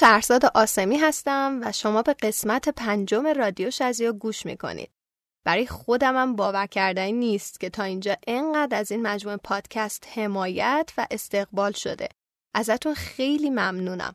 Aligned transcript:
شهرزاد 0.00 0.44
آسمی 0.54 0.96
هستم 0.96 1.60
و 1.62 1.72
شما 1.72 2.02
به 2.02 2.14
قسمت 2.14 2.68
پنجم 2.68 3.26
رادیو 3.26 3.70
شزیا 3.70 4.12
گوش 4.12 4.46
می‌کنید. 4.46 4.90
برای 5.44 5.66
خودمم 5.66 6.36
باور 6.36 6.66
کردنی 6.66 7.12
نیست 7.12 7.60
که 7.60 7.70
تا 7.70 7.82
اینجا 7.82 8.16
انقدر 8.26 8.78
از 8.78 8.92
این 8.92 9.02
مجموعه 9.02 9.36
پادکست 9.36 10.08
حمایت 10.14 10.92
و 10.98 11.06
استقبال 11.10 11.72
شده. 11.72 12.08
ازتون 12.54 12.94
خیلی 12.94 13.50
ممنونم. 13.50 14.14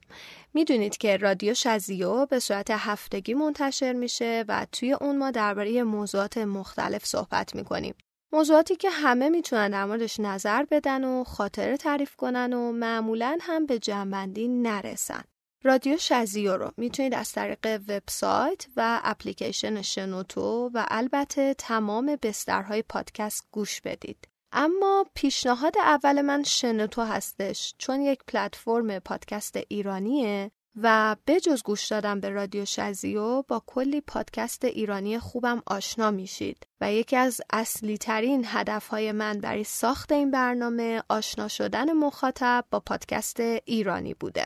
می‌دونید 0.53 0.97
که 0.97 1.17
رادیو 1.17 1.53
شزیو 1.53 2.25
به 2.25 2.39
صورت 2.39 2.71
هفتگی 2.71 3.33
منتشر 3.33 3.93
میشه 3.93 4.45
و 4.47 4.67
توی 4.71 4.93
اون 4.93 5.17
ما 5.17 5.31
درباره 5.31 5.83
موضوعات 5.83 6.37
مختلف 6.37 7.05
صحبت 7.05 7.55
می‌کنیم. 7.55 7.95
موضوعاتی 8.33 8.75
که 8.75 8.89
همه 8.89 9.29
می‌تونن 9.29 9.69
در 9.69 9.85
موردش 9.85 10.19
نظر 10.19 10.65
بدن 10.71 11.03
و 11.03 11.23
خاطره 11.23 11.77
تعریف 11.77 12.15
کنن 12.15 12.53
و 12.53 12.71
معمولا 12.71 13.37
هم 13.41 13.65
به 13.65 13.79
جنبندی 13.79 14.47
نرسن. 14.47 15.23
رادیو 15.65 15.97
شزیو 15.97 16.57
رو 16.57 16.71
می‌تونید 16.77 17.13
از 17.13 17.31
طریق 17.31 17.81
وبسایت 17.87 18.67
و 18.75 19.01
اپلیکیشن 19.03 19.81
شنوتو 19.81 20.71
و 20.73 20.85
البته 20.87 21.53
تمام 21.53 22.17
بسترهای 22.21 22.81
پادکست 22.81 23.47
گوش 23.51 23.81
بدید. 23.81 24.27
اما 24.51 25.05
پیشنهاد 25.15 25.77
اول 25.77 26.21
من 26.21 26.43
شنوتو 26.43 27.01
هستش 27.01 27.75
چون 27.77 28.01
یک 28.01 28.19
پلتفرم 28.27 28.99
پادکست 28.99 29.59
ایرانیه 29.67 30.51
و 30.81 31.15
بجز 31.27 31.63
گوش 31.63 31.87
دادن 31.87 32.19
به 32.19 32.29
رادیو 32.29 32.65
شزیو 32.65 33.41
با 33.41 33.63
کلی 33.67 34.01
پادکست 34.01 34.65
ایرانی 34.65 35.19
خوبم 35.19 35.61
آشنا 35.65 36.11
میشید 36.11 36.67
و 36.81 36.93
یکی 36.93 37.15
از 37.15 37.41
اصلی 37.49 37.97
ترین 37.97 38.45
هدف 38.47 38.87
های 38.87 39.11
من 39.11 39.39
برای 39.39 39.63
ساخت 39.63 40.11
این 40.11 40.31
برنامه 40.31 41.03
آشنا 41.09 41.47
شدن 41.47 41.93
مخاطب 41.93 42.65
با 42.71 42.79
پادکست 42.79 43.39
ایرانی 43.65 44.13
بوده. 44.13 44.45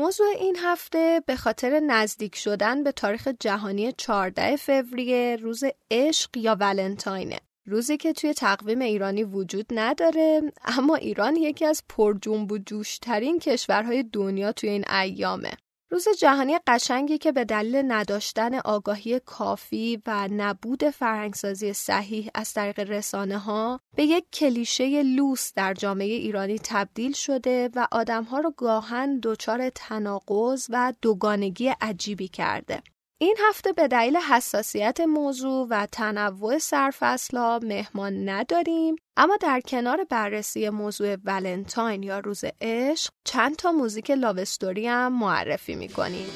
موضوع 0.00 0.26
این 0.38 0.56
هفته 0.62 1.22
به 1.26 1.36
خاطر 1.36 1.80
نزدیک 1.80 2.36
شدن 2.36 2.84
به 2.84 2.92
تاریخ 2.92 3.28
جهانی 3.40 3.92
14 3.92 4.56
فوریه 4.56 5.36
روز 5.36 5.64
عشق 5.90 6.36
یا 6.36 6.56
ولنتاینه. 6.60 7.38
روزی 7.66 7.96
که 7.96 8.12
توی 8.12 8.34
تقویم 8.34 8.80
ایرانی 8.80 9.24
وجود 9.24 9.66
نداره 9.70 10.52
اما 10.64 10.96
ایران 10.96 11.36
یکی 11.36 11.66
از 11.66 11.82
پرجنب 11.88 12.52
و 12.52 12.58
جوشترین 12.58 13.38
کشورهای 13.38 14.02
دنیا 14.02 14.52
توی 14.52 14.70
این 14.70 14.84
ایامه. 14.90 15.50
روز 15.92 16.08
جهانی 16.18 16.58
قشنگی 16.66 17.18
که 17.18 17.32
به 17.32 17.44
دلیل 17.44 17.82
نداشتن 17.92 18.54
آگاهی 18.54 19.20
کافی 19.20 20.02
و 20.06 20.28
نبود 20.32 20.90
فرهنگسازی 20.90 21.72
صحیح 21.72 22.30
از 22.34 22.54
طریق 22.54 22.80
رسانه 22.80 23.38
ها 23.38 23.80
به 23.96 24.04
یک 24.04 24.24
کلیشه 24.32 25.02
لوس 25.02 25.52
در 25.54 25.74
جامعه 25.74 26.06
ایرانی 26.06 26.58
تبدیل 26.64 27.12
شده 27.12 27.70
و 27.74 27.86
آدمها 27.92 28.38
رو 28.38 28.50
گاهن 28.56 29.20
دچار 29.22 29.70
تناقض 29.74 30.66
و 30.68 30.92
دوگانگی 31.02 31.74
عجیبی 31.80 32.28
کرده. 32.28 32.82
این 33.22 33.36
هفته 33.48 33.72
به 33.72 33.88
دلیل 33.88 34.16
حساسیت 34.16 35.00
موضوع 35.00 35.66
و 35.70 35.86
تنوع 35.92 36.58
سرفصلها 36.58 37.60
مهمان 37.62 38.28
نداریم 38.28 38.96
اما 39.16 39.36
در 39.36 39.60
کنار 39.60 40.04
بررسی 40.04 40.68
موضوع 40.68 41.16
ولنتاین 41.24 42.02
یا 42.02 42.18
روز 42.18 42.44
عشق 42.60 43.10
چند 43.24 43.56
تا 43.56 43.72
موزیک 43.72 44.10
لاوستوری 44.10 44.86
هم 44.86 45.18
معرفی 45.18 45.74
می‌کنیم. 45.74 46.26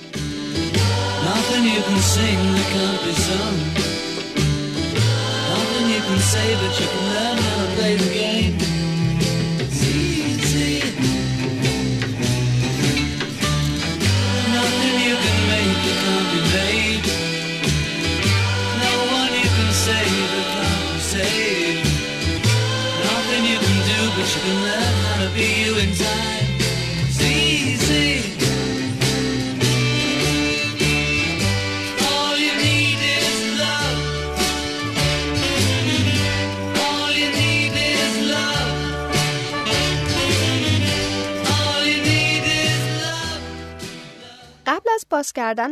قبل 44.67 44.91
از 44.95 45.05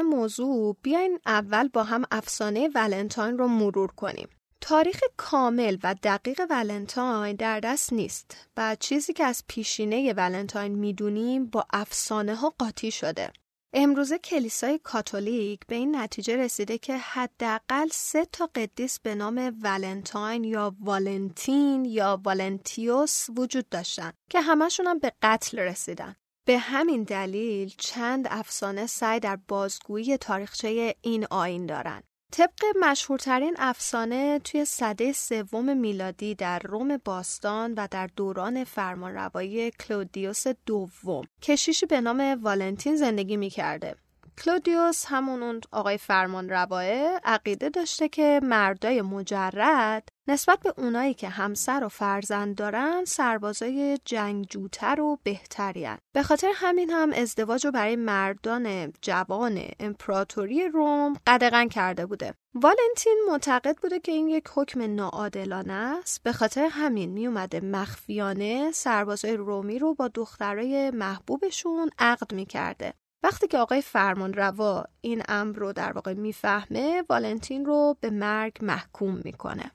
موضوع 0.02 0.76
بیاین 0.82 1.18
اول 1.26 1.68
با 1.68 1.84
هم 1.84 2.04
افسانه 2.10 2.68
ولنتاین 2.74 3.38
رو 3.38 3.48
مرور 3.48 3.92
کنیم. 3.92 4.28
تاریخ 4.64 5.00
کامل 5.16 5.76
و 5.82 5.94
دقیق 6.02 6.40
ولنتاین 6.50 7.36
در 7.36 7.60
دست 7.60 7.92
نیست 7.92 8.36
و 8.56 8.76
چیزی 8.80 9.12
که 9.12 9.24
از 9.24 9.44
پیشینه 9.48 10.12
ولنتاین 10.12 10.74
می‌دونیم 10.74 11.46
با 11.46 11.66
افسانه 11.72 12.34
ها 12.34 12.54
قاطی 12.58 12.90
شده. 12.90 13.32
امروزه 13.74 14.18
کلیسای 14.18 14.78
کاتولیک 14.78 15.60
به 15.66 15.74
این 15.74 15.96
نتیجه 15.96 16.36
رسیده 16.36 16.78
که 16.78 16.96
حداقل 16.96 17.88
سه 17.92 18.24
تا 18.24 18.50
قدیس 18.54 19.00
به 19.00 19.14
نام 19.14 19.58
ولنتاین 19.62 20.44
یا 20.44 20.76
والنتین 20.80 21.84
یا 21.84 22.20
والنتیوس 22.24 23.26
وجود 23.36 23.68
داشتن 23.68 24.12
که 24.30 24.40
همشون 24.40 24.86
هم 24.86 24.98
به 24.98 25.12
قتل 25.22 25.58
رسیدن. 25.58 26.16
به 26.44 26.58
همین 26.58 27.02
دلیل 27.02 27.74
چند 27.78 28.26
افسانه 28.30 28.86
سعی 28.86 29.20
در 29.20 29.38
بازگویی 29.48 30.16
تاریخچه 30.16 30.94
این 31.02 31.26
آین 31.30 31.66
دارند. 31.66 32.11
طبق 32.32 32.64
مشهورترین 32.80 33.54
افسانه 33.58 34.38
توی 34.38 34.64
سده 34.64 35.12
سوم 35.12 35.76
میلادی 35.76 36.34
در 36.34 36.58
روم 36.58 36.96
باستان 37.04 37.74
و 37.74 37.88
در 37.90 38.06
دوران 38.16 38.64
فرمانروایی 38.64 39.70
کلودیوس 39.70 40.46
دوم 40.66 41.24
کشیشی 41.42 41.86
به 41.86 42.00
نام 42.00 42.38
والنتین 42.42 42.96
زندگی 42.96 43.36
می‌کرده. 43.36 43.96
کلودیوس 44.38 45.04
همون 45.08 45.42
اون 45.42 45.60
آقای 45.72 45.98
فرمان 45.98 46.48
رواه 46.48 46.84
عقیده 47.24 47.68
داشته 47.68 48.08
که 48.08 48.40
مردای 48.42 49.02
مجرد 49.02 50.08
نسبت 50.28 50.60
به 50.60 50.74
اونایی 50.76 51.14
که 51.14 51.28
همسر 51.28 51.84
و 51.84 51.88
فرزند 51.88 52.54
دارن 52.56 53.04
سربازای 53.04 53.98
جنگجوتر 54.04 55.00
و 55.00 55.18
بهترین 55.22 55.96
به 56.12 56.22
خاطر 56.22 56.52
همین 56.54 56.90
هم 56.90 57.12
ازدواج 57.12 57.66
رو 57.66 57.72
برای 57.72 57.96
مردان 57.96 58.92
جوان 59.02 59.62
امپراتوری 59.80 60.68
روم 60.68 61.14
قدغن 61.26 61.68
کرده 61.68 62.06
بوده. 62.06 62.34
والنتین 62.54 63.24
معتقد 63.28 63.76
بوده 63.82 64.00
که 64.00 64.12
این 64.12 64.28
یک 64.28 64.44
حکم 64.54 64.94
ناعادلانه 64.94 65.72
است. 65.72 66.22
به 66.22 66.32
خاطر 66.32 66.68
همین 66.70 67.10
میومده 67.10 67.60
مخفیانه 67.60 68.72
سربازای 68.72 69.36
رومی 69.36 69.78
رو 69.78 69.94
با 69.94 70.08
دخترای 70.08 70.90
محبوبشون 70.90 71.90
عقد 71.98 72.34
می‌کرده. 72.34 72.94
وقتی 73.22 73.48
که 73.48 73.58
آقای 73.58 73.82
فرمان 73.82 74.32
روا 74.32 74.84
این 75.00 75.22
امر 75.28 75.56
رو 75.56 75.72
در 75.72 75.92
واقع 75.92 76.14
می‌فهمه 76.14 77.04
والنتین 77.08 77.64
رو 77.64 77.96
به 78.00 78.10
مرگ 78.10 78.56
محکوم 78.62 79.20
می‌کنه. 79.24 79.70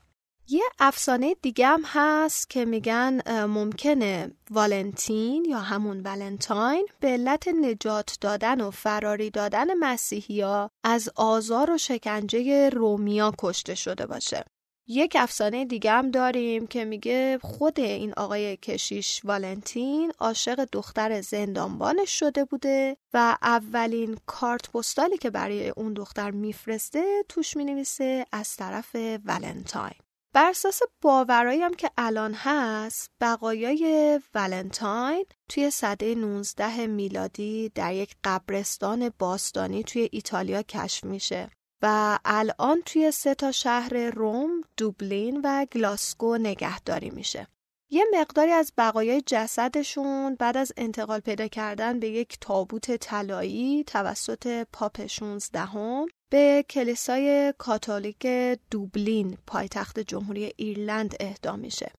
یه 0.50 0.64
افسانه 0.80 1.36
دیگه 1.42 1.68
هم 1.68 1.82
هست 1.86 2.50
که 2.50 2.66
میگن 2.66 3.46
ممکنه 3.46 4.32
والنتین 4.52 5.46
یا 5.46 5.60
همون 5.60 6.02
ولنتاین 6.02 6.88
به 7.00 7.08
علت 7.08 7.48
نجات 7.48 8.18
دادن 8.22 8.62
و 8.62 8.72
فراری 8.72 9.30
دادن 9.30 9.74
مسیحیا 9.74 10.70
از 10.84 11.10
آزار 11.16 11.72
و 11.72 11.78
شکنجه 11.78 12.70
رومیا 12.70 13.34
کشته 13.38 13.76
شده 13.76 14.06
باشه. 14.06 14.46
یک 14.90 15.18
افسانه 15.20 15.66
دیگه 15.66 15.92
هم 15.92 16.12
داریم 16.12 16.68
که 16.68 16.86
میگه 16.86 17.40
خود 17.42 17.80
این 17.80 18.14
آقای 18.18 18.58
کشیش 18.58 19.22
والنتین 19.24 20.12
عاشق 20.20 20.68
دختر 20.72 21.22
زندانبانش 21.22 22.20
شده 22.20 22.46
بوده 22.46 22.98
و 23.14 23.38
اولین 23.42 24.18
کارت 24.26 24.72
پستالی 24.72 25.18
که 25.18 25.30
برای 25.30 25.70
اون 25.70 25.94
دختر 25.94 26.32
میفرسته 26.32 27.24
توش 27.30 27.58
می‌نویسه 27.58 28.26
از 28.32 28.56
طرف 28.56 28.96
ولنتاین 29.26 29.96
بر 30.34 30.50
اساس 30.50 30.82
باورایی 31.02 31.70
که 31.78 31.92
الان 31.98 32.34
هست 32.34 33.12
بقایای 33.22 34.20
ولنتاین 34.36 35.26
توی 35.50 35.70
سده 35.70 36.16
19 36.16 36.88
میلادی 36.88 37.72
در 37.76 37.94
یک 37.94 38.16
قبرستان 38.24 39.12
باستانی 39.20 39.84
توی 39.84 40.10
ایتالیا 40.12 40.62
کشف 40.62 41.04
میشه. 41.04 41.50
و 41.82 42.20
الان 42.26 42.82
توی 42.86 43.12
سه 43.12 43.36
تا 43.36 43.52
شهر 43.52 44.10
روم، 44.10 44.62
دوبلین 44.78 45.42
و 45.44 45.66
گلاسکو 45.72 46.38
نگهداری 46.38 47.10
میشه. 47.10 47.48
یه 47.92 48.06
مقداری 48.14 48.52
از 48.52 48.74
بقایای 48.78 49.22
جسدشون 49.26 50.36
بعد 50.36 50.58
از 50.58 50.72
انتقال 50.78 51.20
پیدا 51.20 51.48
کردن 51.48 52.00
به 52.00 52.10
یک 52.10 52.38
تابوت 52.42 52.96
طلایی 52.96 53.84
توسط 53.84 54.68
پاپ 54.74 55.06
16 55.06 55.60
هم 55.60 56.06
به 56.32 56.66
کلیسای 56.70 57.54
کاتولیک 57.58 58.28
دوبلین 58.72 59.38
پایتخت 59.48 60.00
جمهوری 60.00 60.54
ایرلند 60.58 61.16
اهدا 61.20 61.56
میشه. 61.56 61.92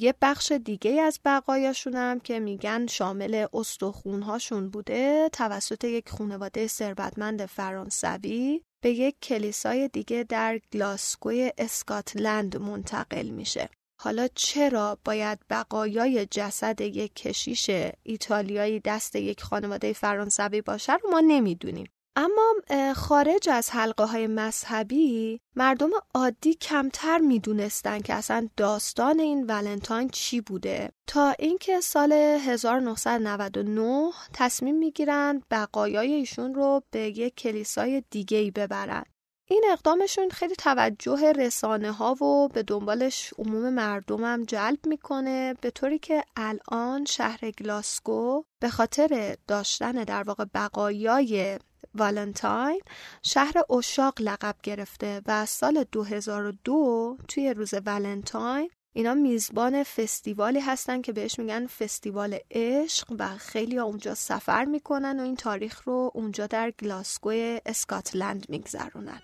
یه 0.00 0.14
بخش 0.22 0.52
دیگه 0.52 1.00
از 1.00 1.20
بقایاشونم 1.24 2.20
که 2.20 2.40
میگن 2.40 2.86
شامل 2.86 3.46
استخونهاشون 3.52 4.70
بوده 4.70 5.28
توسط 5.32 5.84
یک 5.84 6.08
خانواده 6.08 6.66
ثروتمند 6.66 7.46
فرانسوی 7.46 8.62
به 8.86 8.92
یک 8.92 9.20
کلیسای 9.22 9.88
دیگه 9.88 10.24
در 10.28 10.60
گلاسکوی 10.72 11.52
اسکاتلند 11.58 12.56
منتقل 12.56 13.28
میشه. 13.28 13.68
حالا 14.00 14.28
چرا 14.34 14.98
باید 15.04 15.38
بقایای 15.50 16.26
جسد 16.30 16.80
یک 16.80 17.14
کشیش 17.14 17.70
ایتالیایی 18.02 18.80
دست 18.80 19.16
یک 19.16 19.42
خانواده 19.42 19.92
فرانسوی 19.92 20.62
باشه 20.62 20.92
رو 20.92 21.10
ما 21.10 21.20
نمی‌دونیم. 21.20 21.86
اما 22.18 22.54
خارج 22.94 23.48
از 23.48 23.70
حلقه 23.70 24.04
های 24.04 24.26
مذهبی 24.26 25.40
مردم 25.56 25.90
عادی 26.14 26.54
کمتر 26.54 27.18
می‌دونستن 27.18 28.00
که 28.00 28.14
اصلا 28.14 28.48
داستان 28.56 29.20
این 29.20 29.46
ولنتاین 29.46 30.08
چی 30.08 30.40
بوده. 30.40 30.92
تا 31.06 31.34
اینکه 31.38 31.80
سال 31.80 32.12
1999 32.12 34.10
تصمیم 34.32 34.76
می‌گیرن 34.78 35.42
بقایای 35.50 36.12
ایشون 36.12 36.54
رو 36.54 36.82
به 36.90 37.00
یک 37.18 37.34
کلیسای 37.34 38.02
دیگه 38.10 38.38
ای 38.38 38.50
ببرن. 38.50 39.04
این 39.48 39.64
اقدامشون 39.72 40.28
خیلی 40.30 40.54
توجه 40.54 41.32
رسانه 41.32 41.92
ها 41.92 42.24
و 42.24 42.48
به 42.48 42.62
دنبالش 42.62 43.32
عموم 43.38 43.68
مردمم 43.68 44.44
جلب 44.44 44.86
می‌کنه 44.86 45.54
به 45.60 45.70
طوری 45.70 45.98
که 45.98 46.24
الان 46.36 47.04
شهر 47.04 47.50
گلاسکو 47.50 48.42
به 48.60 48.68
خاطر 48.68 49.36
داشتن 49.46 49.92
در 49.92 50.22
واقع 50.22 50.44
بقایای 50.54 51.58
والنتاین 51.96 52.80
شهر 53.22 53.54
اشاق 53.70 54.14
لقب 54.20 54.54
گرفته 54.62 55.22
و 55.26 55.46
سال 55.46 55.84
2002 55.92 57.16
توی 57.28 57.54
روز 57.54 57.74
ولنتاین 57.86 58.70
اینا 58.96 59.14
میزبان 59.14 59.82
فستیوالی 59.82 60.60
هستن 60.60 61.02
که 61.02 61.12
بهش 61.12 61.38
میگن 61.38 61.66
فستیوال 61.66 62.38
عشق 62.50 63.12
و 63.18 63.28
خیلی 63.28 63.78
اونجا 63.78 64.14
سفر 64.14 64.64
می‌کنن 64.64 65.20
و 65.20 65.22
این 65.22 65.36
تاریخ 65.36 65.82
رو 65.82 66.10
اونجا 66.14 66.46
در 66.46 66.70
گلاسگو 66.70 67.58
اسکاتلند 67.66 68.46
میگذرونن. 68.48 69.20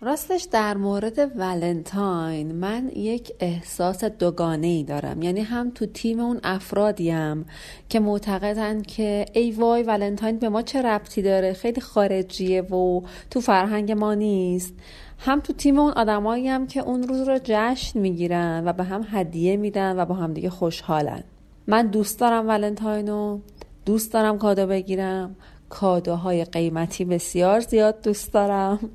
راستش 0.00 0.46
در 0.50 0.76
مورد 0.76 1.18
ولنتاین 1.36 2.52
من 2.52 2.90
یک 2.96 3.32
احساس 3.40 4.04
دوگانه 4.04 4.66
ای 4.66 4.84
دارم. 4.84 5.22
یعنی 5.22 5.40
هم 5.40 5.70
تو 5.70 5.86
تیم 5.86 6.20
اون 6.20 6.40
افرادیم 6.44 7.46
که 7.88 8.00
معتقدن 8.00 8.82
که 8.82 9.24
ای 9.32 9.50
وای 9.50 9.82
ولنتاین 9.82 10.38
به 10.38 10.48
ما 10.48 10.62
چه 10.62 10.82
ربطی 10.82 11.22
داره؟ 11.22 11.52
خیلی 11.52 11.80
خارجیه 11.80 12.62
و 12.62 13.00
تو 13.30 13.40
فرهنگ 13.40 13.92
ما 13.92 14.14
نیست. 14.14 14.74
هم 15.18 15.40
تو 15.40 15.52
تیم 15.52 15.78
اون 15.78 15.92
آدمایی 15.92 16.48
هم 16.48 16.66
که 16.66 16.80
اون 16.80 17.02
روز 17.02 17.28
رو 17.28 17.38
جشن 17.44 17.98
می‌گیرن 17.98 18.62
و 18.66 18.72
به 18.72 18.84
هم 18.84 19.06
هدیه 19.10 19.56
میدن 19.56 19.98
و 19.98 20.04
با 20.04 20.14
هم 20.14 20.32
دیگه 20.34 20.50
خوشحالن. 20.50 21.24
من 21.66 21.86
دوست 21.86 22.20
دارم 22.20 22.48
ولنتاینو 22.48 23.40
دوست 23.86 24.12
دارم 24.12 24.38
کادو 24.38 24.66
بگیرم. 24.66 25.36
کادوهای 25.68 26.44
قیمتی 26.44 27.04
بسیار 27.04 27.60
زیاد 27.60 28.02
دوست 28.02 28.32
دارم. 28.32 28.90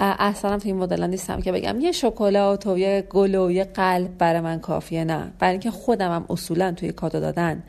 اصلا 0.00 0.58
تو 0.58 0.68
این 0.68 0.76
مدل 0.76 1.06
نیستم 1.06 1.40
که 1.40 1.52
بگم. 1.52 1.80
یه 1.80 1.92
شکلات 1.92 2.66
و 2.66 2.78
یه 2.78 3.06
گل 3.10 3.34
و 3.34 3.50
یه 3.50 3.64
قلب 3.64 4.18
برای 4.18 4.40
من 4.40 4.58
کافیه 4.58 5.04
نه. 5.04 5.32
برای 5.38 5.52
اینکه 5.52 5.70
خودم 5.70 6.12
هم 6.12 6.24
اصولا 6.30 6.72
توی 6.72 6.92
کادو 6.92 7.20
دادن 7.20 7.62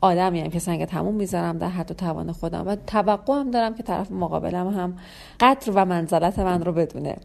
آدمی 0.00 0.40
هم 0.40 0.50
که 0.50 0.58
سنگ 0.58 0.84
تموم 0.84 1.14
می‌ذارم 1.14 1.58
در 1.58 1.68
حد 1.68 1.90
و 1.90 1.94
توان 1.94 2.32
خودم. 2.32 2.68
و 2.68 2.76
توقع 2.86 3.34
هم 3.34 3.50
دارم 3.50 3.74
که 3.74 3.82
طرف 3.82 4.10
مقابلم 4.10 4.68
هم 4.68 4.96
قدر 5.40 5.72
و 5.74 5.84
منزلت 5.84 6.38
من 6.38 6.64
رو 6.64 6.72
بدونه. 6.72 7.16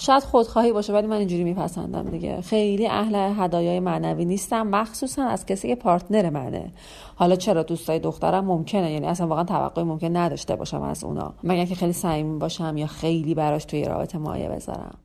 شاید 0.00 0.22
خودخواهی 0.22 0.72
باشه 0.72 0.92
ولی 0.92 1.06
من 1.06 1.16
اینجوری 1.16 1.44
میپسندم 1.44 2.10
دیگه. 2.10 2.40
خیلی 2.40 2.86
اهل 2.86 3.14
هدایای 3.14 3.80
معنوی 3.80 4.24
نیستم 4.24 4.62
مخصوصا 4.62 5.24
از 5.24 5.46
کسی 5.46 5.68
که 5.68 5.74
پارتنر 5.74 6.30
منه. 6.30 6.72
حالا 7.16 7.36
چرا 7.36 7.62
دوستای 7.62 7.98
دخترم 7.98 8.44
ممکنه؟ 8.44 8.92
یعنی 8.92 9.06
اصلا 9.06 9.26
واقعا 9.26 9.44
توقعی 9.44 9.84
ممکن 9.84 10.16
نداشته 10.16 10.56
باشم 10.56 10.82
از 10.82 11.04
اونا. 11.04 11.34
مگر 11.44 11.64
که 11.64 11.74
خیلی 11.74 11.92
صمیمی 11.92 12.38
باشم 12.38 12.76
یا 12.76 12.86
خیلی 12.86 13.34
براش 13.34 13.64
توی 13.64 13.84
رابطه 13.84 14.18
مایه 14.18 14.48
بذارم. 14.48 14.98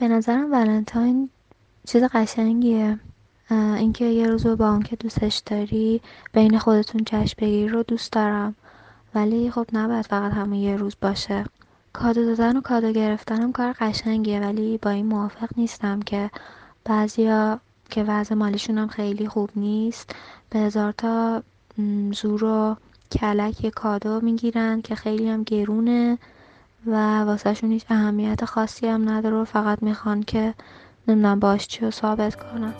به 0.00 0.08
نظرم 0.08 0.52
ولنتاین 0.52 1.30
چیز 1.86 2.04
قشنگیه. 2.04 2.98
اینکه 3.50 4.04
یه 4.04 4.26
روز 4.26 4.46
با 4.46 4.70
اون 4.70 4.82
که 4.82 4.96
دوستش 4.96 5.42
داری 5.46 6.00
بین 6.32 6.58
خودتون 6.58 7.00
جشن 7.06 7.34
بگیری 7.38 7.68
رو 7.68 7.82
دوست 7.82 8.12
دارم. 8.12 8.54
ولی 9.14 9.50
خب 9.50 9.66
نباید 9.72 10.06
فقط 10.06 10.32
همون 10.32 10.54
یه 10.54 10.76
روز 10.76 10.96
باشه. 11.02 11.44
کادو 11.96 12.24
دادن 12.24 12.56
و 12.56 12.60
کادو 12.60 12.92
گرفتنم 12.92 13.52
کار 13.52 13.72
قشنگیه 13.80 14.40
ولی 14.40 14.78
با 14.78 14.90
این 14.90 15.06
موافق 15.06 15.48
نیستم 15.56 16.00
که 16.00 16.30
بعضیا 16.84 17.60
که 17.90 18.04
وضع 18.04 18.34
مالیشون 18.34 18.78
هم 18.78 18.88
خیلی 18.88 19.28
خوب 19.28 19.50
نیست 19.56 20.10
به 20.50 20.58
هزار 20.58 20.92
تا 20.92 21.42
زور 22.12 22.44
و 22.44 22.76
کلک 23.12 23.68
کادو 23.68 24.20
می‌گیرن 24.20 24.82
که 24.82 24.94
خیلی 24.94 25.28
هم 25.28 25.42
گرونه 25.42 26.18
و 26.86 27.20
واسهشون 27.20 27.72
هیچ 27.72 27.84
اهمیت 27.90 28.44
خاصی 28.44 28.86
هم 28.86 29.08
نداره 29.08 29.36
و 29.36 29.44
فقط 29.44 29.82
می‌خوان 29.82 30.22
که 30.22 30.54
نمی‌دونم 31.08 31.40
باش 31.40 31.66
چی 31.66 31.84
رو 31.84 31.90
ثابت 31.90 32.36
کنن. 32.36 32.74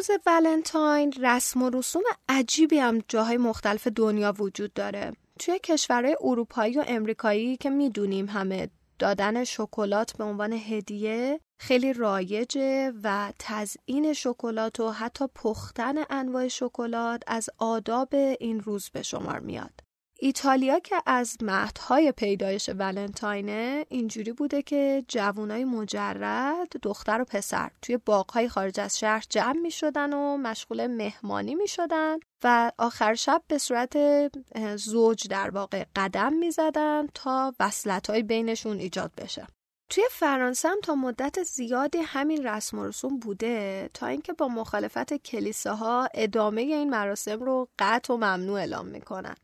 روز 0.00 0.10
ولنتاین 0.26 1.12
رسم 1.20 1.62
و 1.62 1.70
رسوم 1.70 2.02
عجیبی 2.28 2.78
هم 2.78 3.02
جاهای 3.08 3.36
مختلف 3.36 3.86
دنیا 3.86 4.34
وجود 4.38 4.72
داره. 4.72 5.12
توی 5.40 5.58
کشورهای 5.58 6.16
اروپایی 6.20 6.78
و 6.78 6.84
امریکایی 6.88 7.56
که 7.56 7.70
می‌دونیم 7.70 8.28
همه 8.28 8.70
دادن 8.98 9.44
شکلات 9.44 10.16
به 10.16 10.24
عنوان 10.24 10.52
هدیه 10.52 11.40
خیلی 11.60 11.92
رایجه 11.92 12.92
و 13.02 13.32
تزیین 13.38 14.12
شکلات 14.12 14.80
و 14.80 14.90
حتی 14.90 15.24
پختن 15.34 15.94
انواع 16.10 16.48
شکلات 16.48 17.22
از 17.26 17.50
آداب 17.58 18.14
این 18.14 18.60
روز 18.60 18.90
به 18.90 19.02
شمار 19.02 19.38
میاد. 19.40 19.80
ایتالیا 20.22 20.78
که 20.78 20.96
از 21.06 21.36
مهدهای 21.42 22.12
پیدایش 22.12 22.70
ولنتاینه 22.78 23.86
اینجوری 23.88 24.32
بوده 24.32 24.62
که 24.62 25.04
جوانای 25.08 25.64
مجرد 25.64 26.76
دختر 26.82 27.20
و 27.20 27.24
پسر 27.24 27.70
توی 27.82 27.96
باغهای 27.96 28.48
خارج 28.48 28.80
از 28.80 28.98
شهر 28.98 29.24
جمع 29.28 29.60
می 29.60 29.70
شدن 29.70 30.12
و 30.12 30.36
مشغول 30.36 30.86
مهمانی 30.86 31.54
می 31.54 31.68
شدن 31.68 32.18
و 32.44 32.72
آخر 32.78 33.14
شب 33.14 33.42
به 33.48 33.58
صورت 33.58 33.96
زوج 34.76 35.28
در 35.28 35.50
واقع 35.50 35.84
قدم 35.96 36.32
می 36.32 36.50
زدن 36.50 37.06
تا 37.14 37.54
وصلت 37.60 38.10
های 38.10 38.22
بینشون 38.22 38.78
ایجاد 38.78 39.12
بشه. 39.18 39.46
توی 39.90 40.04
فرانسه 40.10 40.68
هم 40.68 40.80
تا 40.82 40.94
مدت 40.94 41.42
زیادی 41.42 41.98
همین 41.98 42.46
رسم 42.46 42.78
و 42.78 42.86
رسوم 42.86 43.18
بوده 43.18 43.90
تا 43.94 44.06
اینکه 44.06 44.32
با 44.32 44.48
مخالفت 44.48 45.14
کلیساها 45.14 46.08
ادامه 46.14 46.60
این 46.60 46.90
مراسم 46.90 47.40
رو 47.40 47.68
قطع 47.78 48.14
و 48.14 48.16
ممنوع 48.16 48.58
اعلام 48.58 48.86
می‌کنن. 48.86 49.34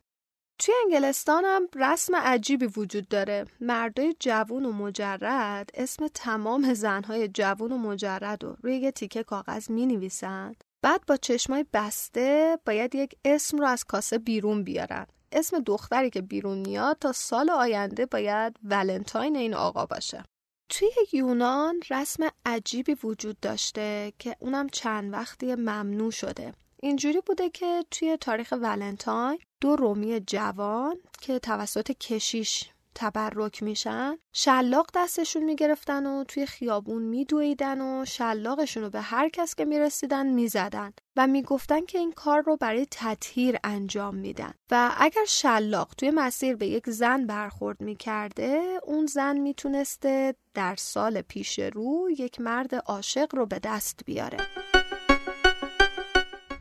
توی 0.59 0.75
انگلستان 0.85 1.45
هم 1.45 1.69
رسم 1.75 2.17
عجیبی 2.17 2.67
وجود 2.67 3.09
داره. 3.09 3.45
مردای 3.61 4.15
جوون 4.21 4.65
و 4.65 4.73
مجرد 4.73 5.71
اسم 5.75 6.09
تمام 6.09 6.75
زنهای 6.75 7.29
جوون 7.29 7.73
و 7.73 7.79
مجرد 7.79 8.45
رو 8.45 8.57
روی 8.63 8.77
یه 8.77 8.91
تیکه 8.91 9.23
کاغذ 9.23 9.71
می 9.71 9.87
نویسن 9.87 10.55
بعد 10.83 11.07
با 11.07 11.17
چشمای 11.17 11.65
بسته 11.73 12.59
باید 12.67 12.95
یک 12.95 13.15
اسم 13.25 13.59
رو 13.59 13.67
از 13.67 13.85
کاسه 13.85 14.19
بیرون 14.19 14.65
بیارن. 14.65 15.07
اسم 15.33 15.59
دختری 15.59 16.11
که 16.11 16.23
بیرون 16.23 16.59
میاد 16.59 16.97
تا 17.01 17.13
سال 17.13 17.51
آینده 17.51 18.07
باید 18.07 18.57
ولنتاین 18.65 19.37
این 19.37 19.55
آقا 19.55 19.87
باشه. 19.87 20.25
توی 20.69 20.89
یونان 21.13 21.81
رسم 21.91 22.29
عجیبی 22.47 22.97
وجود 23.05 23.41
داشته 23.41 24.13
که 24.19 24.37
اونم 24.39 24.69
چند 24.69 25.13
وقتی 25.13 25.55
ممنوع 25.55 26.11
شده. 26.11 26.53
اینجوری 26.83 27.21
بوده 27.21 27.51
که 27.51 27.85
توی 27.91 28.17
تاریخ 28.17 28.55
ولنتاین 28.61 29.39
دو 29.61 29.77
رومی 29.77 30.21
جوان 30.21 30.97
که 31.21 31.39
توسط 31.39 31.91
کشیش 31.91 32.71
تبرک 32.99 33.63
میشن 33.63 34.19
شلاق 34.33 34.91
دستشون 34.95 35.43
می‌گرفتن 35.43 36.07
و 36.07 36.25
توی 36.25 36.47
خیابون 36.47 37.03
میدویدن 37.03 37.81
و 37.81 38.05
شلاقشون 38.05 38.83
رو 38.83 38.91
به 38.91 39.01
هر 39.01 39.29
کس 39.29 39.55
که 39.55 39.65
می‌رسیدن 39.65 40.27
می‌زدن 40.27 40.93
و 41.17 41.27
می‌گفتن 41.27 41.85
که 41.85 41.99
این 41.99 42.13
کار 42.13 42.43
رو 42.43 42.57
برای 42.57 42.87
تطهیر 42.91 43.59
انجام 43.65 44.15
میدن. 44.15 44.55
و 44.71 44.95
اگر 44.99 45.25
شلاق 45.29 45.95
توی 45.99 46.11
مسیر 46.11 46.57
به 46.57 46.67
یک 46.67 46.91
زن 46.91 47.27
برخورد 47.27 47.81
می‌کرده 47.81 48.81
اون 48.83 49.07
زن 49.07 49.39
می‌تونسته 49.39 50.35
در 50.55 50.75
سال 50.77 51.21
پیش 51.21 51.59
رو 51.59 52.09
یک 52.19 52.41
مرد 52.41 52.75
عاشق 52.75 53.35
رو 53.35 53.47
به 53.47 53.59
دست 53.59 54.01
بیاره. 54.07 54.37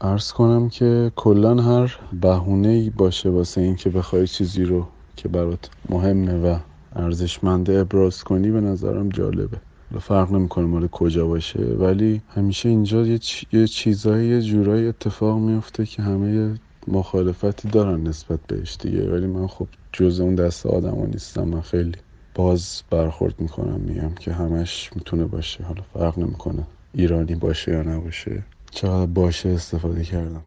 ارز 0.06 0.32
کنم 0.32 0.70
که 0.70 1.12
کلا 1.16 1.56
هر 1.56 2.00
بهونه 2.22 2.68
ای 2.68 2.90
باشه 2.90 3.30
واسه 3.30 3.62
اینکه 3.62 3.90
بخوای 3.90 4.28
چیزی 4.28 4.64
رو 4.64 4.88
که 5.16 5.28
برات 5.30 5.70
مهمه 5.90 6.34
و 6.34 6.58
ارزشمنده 6.96 7.80
ابراز 7.80 8.24
کنی 8.24 8.52
به 8.52 8.62
نظرم 8.62 9.10
جالبه. 9.10 9.58
فرق 10.00 10.32
نمی‌کنه 10.32 10.66
مال 10.66 10.88
کجا 10.88 11.28
باشه 11.28 11.60
ولی 11.60 12.22
همیشه 12.28 12.70
اینجا 12.70 13.06
یه, 13.06 13.18
چ... 13.18 13.44
یه 13.52 13.68
چیزایی 13.68 14.30
یه 14.30 14.42
جورایی 14.42 14.88
اتفاق 14.88 15.40
میفته 15.40 15.86
که 15.86 16.02
همه 16.02 16.60
مخالفتی 16.88 17.68
دارن 17.68 18.08
نسبت 18.08 18.40
بهش 18.48 18.78
دیگه. 18.82 19.12
ولی 19.12 19.28
من 19.28 19.48
خب 19.48 19.68
جز 19.94 20.20
اون 20.20 20.36
دست 20.36 20.66
آدم 20.66 21.06
نیستم 21.06 21.44
من 21.44 21.62
خیلی 21.62 21.98
باز 22.36 22.82
برخورد 22.90 23.36
می‌کنم 23.40 23.80
میگم 23.80 24.12
که 24.20 24.34
همش 24.34 24.92
می‌تونه 24.96 25.26
باشه. 25.26 25.64
حالا 25.64 25.82
فرق 25.94 26.20
نمی‌کنه 26.20 26.64
ایرانی 26.94 27.36
باشه 27.36 27.72
یا 27.72 27.82
نباشه. 27.82 28.44
چقدر 28.76 29.06
باشه 29.06 29.50
استفاده 29.50 30.04
کردم. 30.04 30.46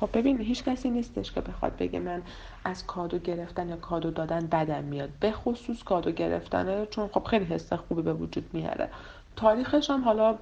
خب 0.00 0.08
ببین 0.12 0.40
هیچ 0.40 0.64
کسی 0.64 0.90
نیستش 0.90 1.32
که 1.32 1.40
بخواد 1.40 1.76
بگه 1.76 1.98
من 1.98 2.22
از 2.64 2.86
کادو 2.86 3.18
گرفتن 3.18 3.68
یا 3.68 3.76
کادو 3.76 4.10
دادن 4.10 4.46
بدم 4.46 4.84
میاد. 4.84 5.08
به 5.20 5.32
خصوص 5.32 5.82
کادو 5.82 6.10
گرفتنه 6.10 6.86
چون 6.86 7.08
خب 7.08 7.24
خیلی 7.24 7.44
حس 7.44 7.72
خوبی 7.72 8.02
به 8.02 8.12
وجود 8.12 8.50
میاره. 8.52 8.88
تاریخش 9.36 9.90
هم 9.90 10.04
حالا 10.04 10.38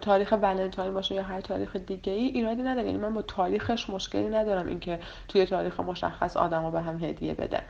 تاریخ 0.00 0.32
ولنتاین 0.42 0.94
باشه 0.94 1.14
یا 1.14 1.22
هر 1.22 1.40
تاریخ 1.40 1.76
دیگه 1.76 2.12
ای 2.12 2.24
ایرادی 2.26 2.62
نداره. 2.62 2.86
یعنی 2.86 2.98
من 2.98 3.14
با 3.14 3.22
تاریخش 3.22 3.90
مشکلی 3.90 4.28
ندارم 4.28 4.66
اینکه 4.66 5.00
توی 5.28 5.46
تاریخ 5.46 5.80
مشخص 5.80 6.36
آدما 6.36 6.70
به 6.70 6.80
هم 6.80 7.04
هدیه 7.04 7.34
بدن 7.34 7.62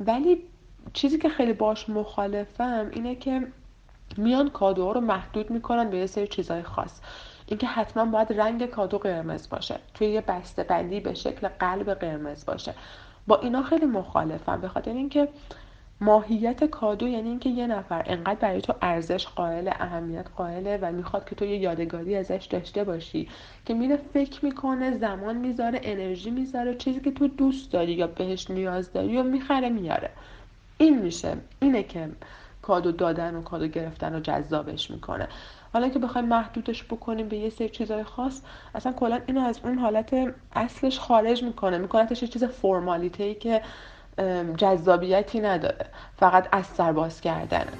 ولی 0.00 0.42
چیزی 0.92 1.18
که 1.18 1.28
خیلی 1.28 1.52
باش 1.52 1.88
مخالفم 1.88 2.90
اینه 2.92 3.14
که 3.14 3.46
میان 4.16 4.50
کادوها 4.50 4.92
رو 4.92 5.00
محدود 5.00 5.50
می‌کنن 5.50 5.90
به 5.90 5.98
یه 5.98 6.06
سری 6.06 6.26
چیزای 6.26 6.62
خاص. 6.62 7.00
اینکه 7.46 7.66
حتما 7.66 8.04
باید 8.04 8.32
رنگ 8.32 8.66
کادو 8.66 8.98
قرمز 8.98 9.48
باشه 9.48 9.78
توی 9.94 10.06
یه 10.06 10.20
بسته 10.20 10.62
بندی 10.62 11.00
به 11.00 11.14
شکل 11.14 11.48
قلب 11.48 11.94
قرمز 11.94 12.44
باشه. 12.44 12.74
با 13.26 13.36
اینا 13.36 13.62
خیلی 13.62 13.86
مخالفم 13.86 14.60
به 14.60 14.68
خاطر 14.68 14.90
اینکه 14.90 15.28
ماهیت 16.00 16.64
کادو 16.64 17.08
یعنی 17.08 17.28
اینکه 17.28 17.48
یه 17.48 17.66
نفر 17.66 18.02
انقدر 18.06 18.34
برای 18.34 18.60
تو 18.60 18.74
ارزش 18.82 19.26
قائل 19.26 19.68
اهمیت 19.68 20.26
قائله 20.36 20.78
و 20.82 20.92
می‌خواد 20.92 21.28
که 21.28 21.34
تو 21.34 21.44
یه 21.44 21.56
یادگاری 21.56 22.16
ازش 22.16 22.46
داشته 22.50 22.84
باشی 22.84 23.28
که 23.66 23.74
میره 23.74 23.96
فکر 23.96 24.44
می‌کنه 24.44 24.98
زمان 24.98 25.36
می‌ذاره 25.36 25.80
انرژی 25.82 26.30
می‌ذاره 26.30 26.74
چیزی 26.74 27.00
که 27.00 27.10
تو 27.10 27.28
دوست 27.28 27.72
داری 27.72 27.92
یا 27.92 28.06
بهش 28.06 28.50
نیاز 28.50 28.92
داری 28.92 29.18
و 29.18 29.22
می‌خره 29.22 29.68
میاره. 29.68 30.10
این 30.78 30.98
میشه 30.98 31.36
اینه 31.60 31.82
که 31.82 32.08
کادو 32.62 32.92
دادن 32.92 33.34
و 33.34 33.42
کادو 33.42 33.66
گرفتن 33.66 34.14
رو 34.14 34.20
جذابش 34.20 34.90
می‌کنه. 34.90 35.28
حالا 35.74 35.88
که 35.88 35.98
بخوایم 35.98 36.28
محدودش 36.28 36.84
بکنیم 36.84 37.28
به 37.28 37.36
یه 37.36 37.50
سری 37.50 37.68
چیزای 37.68 38.04
خاص 38.04 38.40
اصلا 38.74 38.92
کلا 38.92 39.20
اینو 39.26 39.40
از 39.40 39.60
اون 39.64 39.78
حالت 39.78 40.34
اصلش 40.56 40.98
خارج 40.98 41.42
می‌کنه. 41.42 41.78
میکنتش 41.78 42.22
یه 42.22 42.28
چیز 42.28 42.44
فرمالیته 42.44 43.24
ای 43.24 43.34
که 43.34 43.62
جذابیتی 44.56 45.40
نداره. 45.40 45.86
فقط 46.16 46.48
از 46.52 46.66
سر 46.66 46.92
باز 46.92 47.20
کردنه. 47.20 47.72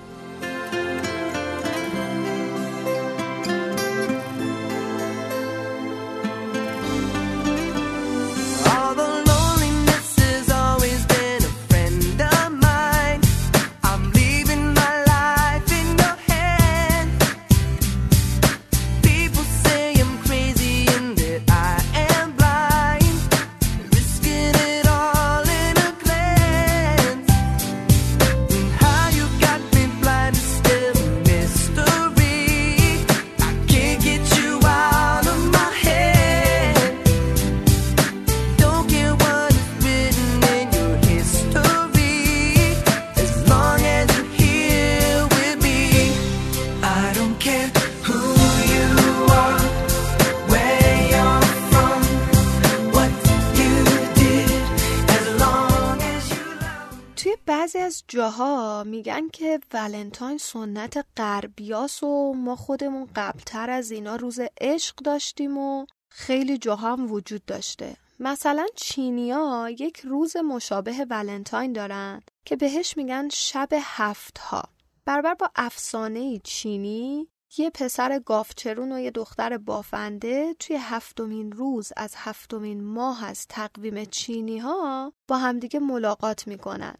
جاها 58.24 58.84
میگن 58.84 59.28
که 59.28 59.60
ولنتاین 59.72 60.38
سنت 60.38 61.06
غربیاس 61.16 62.02
و 62.02 62.34
ما 62.36 62.56
خودمون 62.56 63.08
قبلتر 63.16 63.70
از 63.70 63.90
اینا 63.90 64.16
روز 64.16 64.40
عشق 64.60 64.96
داشتیم 64.96 65.58
و 65.58 65.86
خیلی 66.08 66.58
جاها 66.58 66.92
هم 66.92 67.12
وجود 67.12 67.44
داشته. 67.44 67.96
مثلا 68.20 68.66
چینیا 68.76 69.70
یک 69.78 70.00
روز 70.00 70.36
مشابه 70.36 71.06
ولنتاین 71.10 71.72
دارن 71.72 72.22
که 72.44 72.56
بهش 72.56 72.96
میگن 72.96 73.28
شب 73.28 73.68
هفت 73.72 74.38
ها 74.38 74.62
برابر 75.04 75.34
با 75.34 75.50
افسانه 75.56 76.38
چینی 76.44 77.28
یه 77.58 77.70
پسر 77.70 78.18
گافچرون 78.18 78.92
و 78.92 79.00
یه 79.00 79.10
دختر 79.10 79.58
بافنده 79.58 80.54
توی 80.58 80.76
هفتمین 80.80 81.52
روز 81.52 81.92
از 81.96 82.14
هفتمین 82.16 82.84
ماه 82.84 83.24
از 83.24 83.46
تقویم 83.48 84.04
چینی 84.04 84.58
ها 84.58 85.12
با 85.28 85.38
همدیگه 85.38 85.80
ملاقات 85.80 86.46
می‌کنن. 86.46 86.94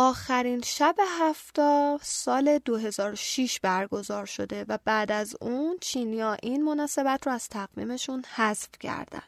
آخرین 0.00 0.62
شب 0.62 0.96
هفتا 1.20 1.98
سال 2.02 2.58
2006 2.58 3.60
برگزار 3.60 4.26
شده 4.26 4.64
و 4.68 4.78
بعد 4.84 5.12
از 5.12 5.36
اون 5.40 5.78
چینیا 5.80 6.36
این 6.42 6.64
مناسبت 6.64 7.26
رو 7.26 7.32
از 7.32 7.48
تقویمشون 7.48 8.24
حذف 8.34 8.68
کردن. 8.80 9.22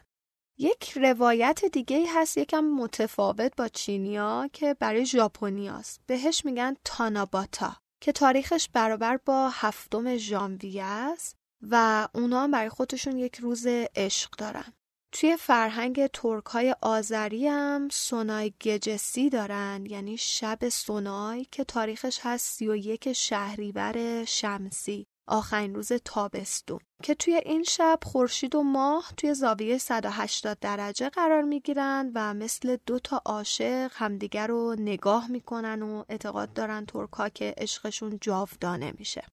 یک 0.57 0.91
روایت 0.97 1.65
دیگه 1.65 2.05
هست 2.15 2.37
یکم 2.37 2.63
متفاوت 2.63 3.55
با 3.55 3.67
چینیا 3.67 4.49
که 4.53 4.73
برای 4.73 5.05
ژاپنیاست. 5.05 6.01
بهش 6.07 6.45
میگن 6.45 6.75
تاناباتا 6.85 7.75
که 8.01 8.11
تاریخش 8.11 8.69
برابر 8.73 9.17
با 9.17 9.49
هفتم 9.49 10.17
ژانویه 10.17 10.83
است 10.83 11.35
و 11.61 12.07
اونا 12.15 12.43
هم 12.43 12.51
برای 12.51 12.69
خودشون 12.69 13.17
یک 13.17 13.35
روز 13.35 13.67
عشق 13.95 14.29
دارن. 14.37 14.73
توی 15.11 15.37
فرهنگ 15.37 16.07
ترک 16.07 16.45
های 16.45 16.75
آذری 16.81 17.47
هم 17.47 17.89
سونای 17.91 18.53
گجسی 18.61 19.29
دارن 19.29 19.85
یعنی 19.89 20.17
شب 20.17 20.69
سونای 20.69 21.45
که 21.45 21.63
تاریخش 21.63 22.19
هست 22.23 22.55
سی 22.55 22.67
و 22.67 22.75
یک 22.75 23.13
شهریور 23.13 24.25
شمسی 24.25 25.07
آخرین 25.27 25.75
روز 25.75 25.93
تابستون. 25.93 26.79
که 27.03 27.15
توی 27.15 27.35
این 27.45 27.63
شب 27.63 27.99
خورشید 28.03 28.55
و 28.55 28.63
ماه 28.63 29.13
توی 29.17 29.33
زاویه 29.33 29.77
180 29.77 30.57
درجه 30.59 31.09
قرار 31.09 31.41
می‌گیرن 31.41 32.11
و 32.15 32.33
مثل 32.33 32.77
دو 32.85 32.99
تا 32.99 33.21
عاشق 33.25 33.91
همدیگر 33.93 34.47
رو 34.47 34.75
نگاه 34.79 35.31
می‌کنن 35.31 35.81
و 35.81 36.03
اعتقاد 36.09 36.53
دارن 36.53 36.85
ترکا 36.85 37.29
که 37.29 37.53
عشقشون 37.57 38.17
جاودانه 38.21 38.93
میشه. 38.97 39.23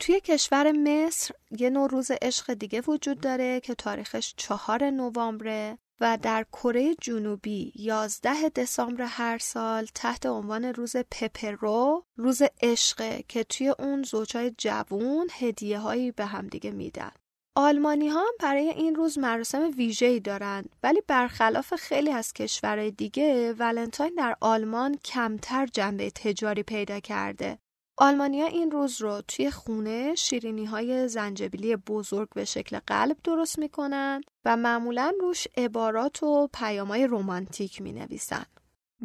توی 0.00 0.20
کشور 0.20 0.72
مصر 0.72 1.34
یه 1.50 1.70
نوع 1.70 1.88
روز 1.88 2.10
عشق 2.22 2.54
دیگه 2.54 2.80
وجود 2.80 3.20
داره 3.20 3.60
که 3.60 3.74
تاریخش 3.74 4.34
چهار 4.36 4.90
نوامبره 4.90 5.78
و 6.00 6.18
در 6.22 6.46
کره 6.52 6.94
جنوبی 6.94 7.72
11 7.76 8.48
دسامبر 8.48 9.04
هر 9.04 9.38
سال 9.38 9.86
تحت 9.94 10.26
عنوان 10.26 10.64
روز 10.64 10.96
پپرو 10.96 12.04
روز 12.16 12.42
عشقه 12.62 13.24
که 13.28 13.44
توی 13.44 13.68
اون 13.78 14.02
زوجای 14.02 14.54
جوون 14.58 15.28
هدیه 15.32 15.78
هایی 15.78 16.10
به 16.12 16.26
همدیگه 16.26 16.70
میدن. 16.70 17.10
آلمانی 17.56 18.08
ها 18.08 18.20
هم 18.20 18.34
برای 18.40 18.68
این 18.68 18.94
روز 18.94 19.18
مراسم 19.18 19.70
ویژه‌ای 19.76 20.20
دارند 20.20 20.76
ولی 20.82 21.02
برخلاف 21.06 21.74
خیلی 21.74 22.10
از 22.10 22.32
کشورهای 22.32 22.90
دیگه 22.90 23.52
ولنتاین 23.52 24.14
در 24.14 24.36
آلمان 24.40 24.96
کمتر 25.04 25.66
جنبه 25.66 26.10
تجاری 26.10 26.62
پیدا 26.62 27.00
کرده 27.00 27.58
آلمانیا 28.00 28.46
این 28.46 28.70
روز 28.70 29.00
رو 29.00 29.20
توی 29.28 29.50
خونه 29.50 30.14
شیرینی 30.14 30.64
های 30.64 31.08
زنجبیلی 31.08 31.76
بزرگ 31.76 32.28
به 32.34 32.44
شکل 32.44 32.78
قلب 32.86 33.16
درست 33.24 33.58
می‌کنن 33.58 34.20
و 34.44 34.56
معمولا 34.56 35.12
روش 35.20 35.46
عبارات 35.56 36.22
و 36.22 36.48
پیامای 36.54 37.06
رومانتیک 37.06 37.82
می 37.82 37.92
نویسن. 37.92 38.44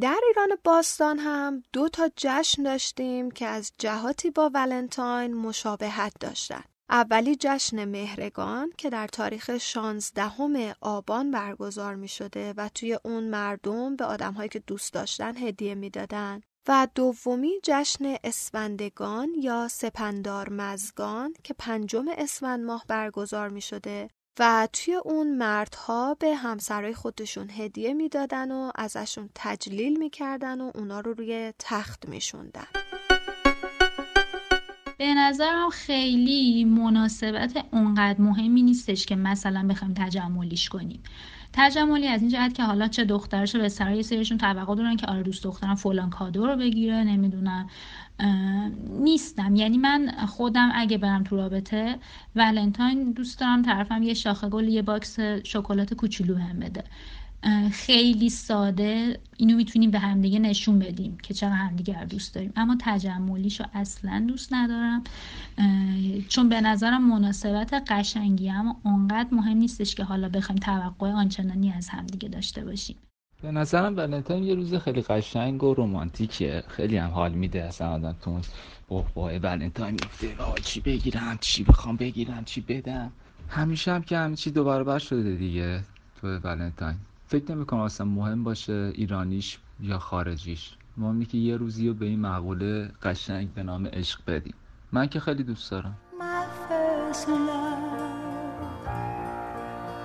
در 0.01 0.19
ایران 0.27 0.49
باستان 0.63 1.19
هم 1.19 1.63
دو 1.73 1.89
تا 1.89 2.09
جشن 2.15 2.63
داشتیم 2.63 3.31
که 3.31 3.45
از 3.45 3.71
جهاتی 3.77 4.29
با 4.29 4.51
ولنتاین 4.53 5.33
مشابهت 5.33 6.13
داشتن. 6.19 6.63
اولی 6.89 7.35
جشن 7.39 7.85
مهرگان 7.85 8.71
که 8.77 8.89
در 8.89 9.07
تاریخ 9.07 9.57
16 9.57 10.75
آبان 10.81 11.31
برگزار 11.31 11.95
می 11.95 12.07
شده 12.07 12.53
و 12.57 12.69
توی 12.75 12.99
اون 13.05 13.23
مردم 13.23 13.95
به 13.95 14.05
آدمهایی 14.05 14.49
که 14.49 14.59
دوست 14.59 14.93
داشتن 14.93 15.37
هدیه 15.37 15.75
می‌دادن 15.75 16.41
و 16.67 16.87
دومی 16.95 17.51
جشن 17.63 18.15
اسفندگان 18.23 19.29
یا 19.41 19.67
سپندار 19.67 20.49
مزگان 20.49 21.33
که 21.43 21.53
پنجم 21.53 22.05
اسفند 22.17 22.65
ماه 22.65 22.85
برگزار 22.87 23.49
می 23.49 23.61
شده 23.61 24.07
و 24.39 24.67
توی 24.73 24.93
اون 24.93 25.37
مردها 25.37 26.13
به 26.19 26.35
همسرای 26.35 26.93
خودشون 26.93 27.49
هدیه 27.49 27.93
می‌دادن 27.93 28.51
و 28.51 28.71
ازشون 28.75 29.29
تجلیل 29.35 29.99
می‌کردن 29.99 30.61
و 30.61 30.71
اونا 30.75 30.99
رو 30.99 31.13
روی 31.13 31.53
تخت 31.59 32.09
میشوندن 32.09 32.67
به 35.03 35.13
نظرم 35.13 35.69
خیلی 35.69 36.65
مناسبت 36.65 37.65
اونقدر 37.71 38.21
مهمی 38.21 38.61
نیستش 38.61 39.05
که 39.05 39.15
مثلا 39.15 39.67
بخوایم 39.67 39.93
تجملیش 39.97 40.69
کنیم. 40.69 40.99
تجملی 41.53 42.07
از 42.07 42.21
این 42.21 42.29
جهت 42.29 42.53
که 42.53 42.63
حالا 42.63 42.87
چه 42.87 43.05
دخترا 43.05 43.55
چه 43.55 43.69
پسرا 43.69 43.90
یه 43.90 44.03
سریشون 44.03 44.37
توقع 44.37 44.75
دارن 44.75 44.95
که 44.95 45.07
آره 45.07 45.23
دوست 45.23 45.43
دخترم 45.43 45.75
فلان 45.75 46.09
کادو 46.09 46.47
رو 46.47 46.55
بگیره 46.55 47.03
نمی‌دونم 47.03 47.69
نیستم. 48.99 49.55
یعنی 49.55 49.77
من 49.77 50.11
خودم 50.27 50.71
اگه 50.75 50.97
برم 50.97 51.23
تو 51.23 51.35
رابطه 51.35 51.95
ولنتاین 52.35 53.11
دوست 53.11 53.39
دارم 53.39 53.61
طرفم 53.61 54.03
یه 54.03 54.13
شاخه 54.13 54.49
گل 54.49 54.67
یه 54.67 54.81
box 54.81 55.19
شکلات 55.43 55.93
کوچولو 55.93 56.35
هم 56.35 56.59
بده. 56.59 56.83
خیلی 57.71 58.29
ساده 58.29 59.19
اینو 59.37 59.55
می‌تونیم 59.55 59.91
به 59.91 59.99
همدیگه 59.99 60.39
نشون 60.39 60.79
بدیم 60.79 61.17
که 61.17 61.33
چقدر 61.33 61.53
همدیگه 61.53 61.99
رو 61.99 62.05
دوست 62.05 62.35
داریم. 62.35 62.53
اما 62.55 62.77
تجملیشو 62.79 63.63
اصلا 63.73 64.25
دوست 64.27 64.53
ندارم. 64.53 65.03
چون 66.29 66.49
به 66.49 66.61
نظرم 66.61 67.09
مناسبت 67.09 67.73
قشنگی 67.87 68.49
اما 68.49 68.79
اونقدر 68.83 69.29
مهم 69.31 69.57
نیستش 69.57 69.95
که 69.95 70.03
حالا 70.03 70.29
بخوایم 70.29 70.59
توقع 70.59 71.11
آنچنانی 71.11 71.71
از 71.71 71.89
همدیگه 71.89 72.29
داشته 72.29 72.65
باشیم. 72.65 72.95
به 73.41 73.51
نظرم 73.51 73.97
ولنتاین 73.97 74.43
یه 74.43 74.55
روز 74.55 74.75
خیلی 74.75 75.01
قشنگ 75.01 75.63
و 75.63 75.73
رومانتیکه. 75.73 76.63
خیلی 76.67 76.97
هم 76.97 77.09
حال 77.09 77.31
میده 77.31 77.63
اصلا 77.63 77.89
آدم 77.89 78.15
تو 78.21 78.41
اوه 78.87 79.05
وای 79.15 79.39
ولنتاین 79.39 79.91
میفته 79.93 80.61
چی 80.61 80.81
بگیرم 80.81 81.37
چی 81.41 81.63
بخوام 81.63 81.97
بگیرم 81.97 82.43
چی 82.45 82.61
بدم 82.61 83.11
همیشه 83.49 83.93
هم 83.93 84.03
که 84.03 84.17
همین 84.17 84.35
چی 84.35 84.51
دوباره 84.51 84.83
بر 84.83 84.99
شده 84.99 85.35
دیگه 85.35 85.81
تو 86.21 86.27
ولنتاین. 86.27 86.95
فکر 87.27 87.55
نمی‌کنم 87.55 87.79
اصلا 87.79 88.07
مهم 88.07 88.43
باشه 88.43 88.91
ایرانیش 88.95 89.57
یا 89.81 89.99
خارجیش. 89.99 90.75
مهمی 90.97 91.25
که 91.25 91.37
یه 91.37 91.57
روزی 91.57 91.87
رو 91.87 91.93
به 91.93 92.05
این 92.05 92.19
مقوله 92.19 92.91
قشنگ 93.03 93.53
به 93.53 93.63
نام 93.63 93.87
عشق 93.87 94.19
بدیم. 94.27 94.53
من 94.91 95.07
که 95.07 95.19
خیلی 95.19 95.43
دوست 95.43 95.71
دارم. 95.71 95.97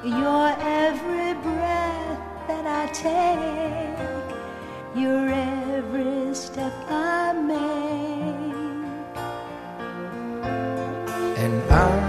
Your 0.05 0.49
every 0.83 1.31
breath 1.45 2.23
that 2.49 2.67
I 2.81 2.85
take 3.03 3.99
Your 4.97 5.29
every 5.29 6.35
step 6.35 6.73
I 6.91 7.33
make. 7.33 8.57
And 11.37 11.63
I 11.71 12.08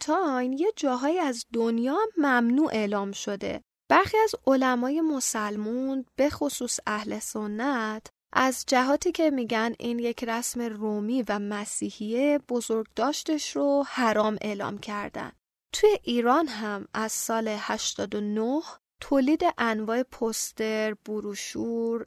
ولنتاین 0.00 0.52
یه 0.52 0.72
جاهایی 0.76 1.18
از 1.18 1.46
دنیا 1.52 1.98
ممنوع 2.16 2.70
اعلام 2.72 3.12
شده. 3.12 3.60
برخی 3.90 4.16
از 4.18 4.34
علمای 4.46 5.00
مسلمون 5.00 6.04
به 6.16 6.30
خصوص 6.30 6.78
اهل 6.86 7.18
سنت 7.18 8.06
از 8.32 8.64
جهاتی 8.66 9.12
که 9.12 9.30
میگن 9.30 9.74
این 9.78 9.98
یک 9.98 10.24
رسم 10.24 10.60
رومی 10.60 11.24
و 11.28 11.38
مسیحیه 11.38 12.40
داشتش 12.96 13.56
رو 13.56 13.84
حرام 13.88 14.38
اعلام 14.40 14.78
کردن. 14.78 15.32
توی 15.74 15.90
ایران 16.02 16.48
هم 16.48 16.88
از 16.94 17.12
سال 17.12 17.48
89 17.58 18.60
تولید 19.00 19.42
انواع 19.58 20.02
پستر، 20.02 20.94
بروشور، 20.94 22.06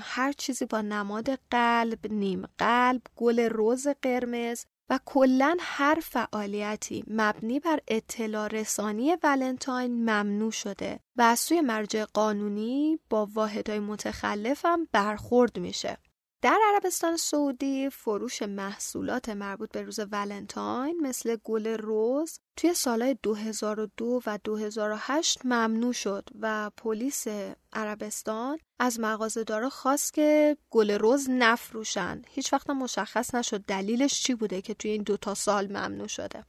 هر 0.00 0.32
چیزی 0.32 0.66
با 0.66 0.80
نماد 0.80 1.38
قلب، 1.50 2.06
نیم 2.06 2.46
قلب، 2.58 3.02
گل 3.16 3.40
روز 3.40 3.86
قرمز 4.02 4.64
و 4.92 4.98
کلا 5.04 5.56
هر 5.60 5.98
فعالیتی 6.02 7.04
مبنی 7.06 7.60
بر 7.60 7.80
اطلاع 7.88 8.48
رسانی 8.48 9.16
ولنتاین 9.22 9.90
ممنوع 9.90 10.50
شده 10.50 11.00
و 11.16 11.22
از 11.22 11.40
سوی 11.40 11.60
مرجع 11.60 12.04
قانونی 12.04 12.98
با 13.10 13.28
واحدهای 13.34 13.78
متخلف 13.78 14.66
برخورد 14.92 15.58
میشه. 15.58 15.98
در 16.42 16.58
عربستان 16.72 17.16
سعودی 17.16 17.90
فروش 17.90 18.42
محصولات 18.42 19.28
مربوط 19.28 19.70
به 19.72 19.82
روز 19.82 20.00
ولنتاین 20.10 21.00
مثل 21.00 21.36
گل 21.44 21.66
روز 21.66 22.38
توی 22.56 22.74
سالهای 22.74 23.16
2002 23.22 24.20
و 24.26 24.38
2008 24.44 25.46
ممنوع 25.46 25.92
شد 25.92 26.28
و 26.40 26.70
پلیس 26.76 27.26
عربستان 27.72 28.58
از 28.78 29.00
مغازه‌دارا 29.00 29.70
خواست 29.70 30.14
که 30.14 30.56
گل 30.70 30.90
روز 30.90 31.30
نفروشن. 31.30 32.22
هیچ 32.28 32.52
وقت 32.52 32.70
مشخص 32.70 33.34
نشد 33.34 33.60
دلیلش 33.60 34.22
چی 34.22 34.34
بوده 34.34 34.62
که 34.62 34.74
توی 34.74 34.90
این 34.90 35.02
دوتا 35.02 35.34
سال 35.34 35.66
ممنوع 35.66 36.08
شده. 36.08 36.44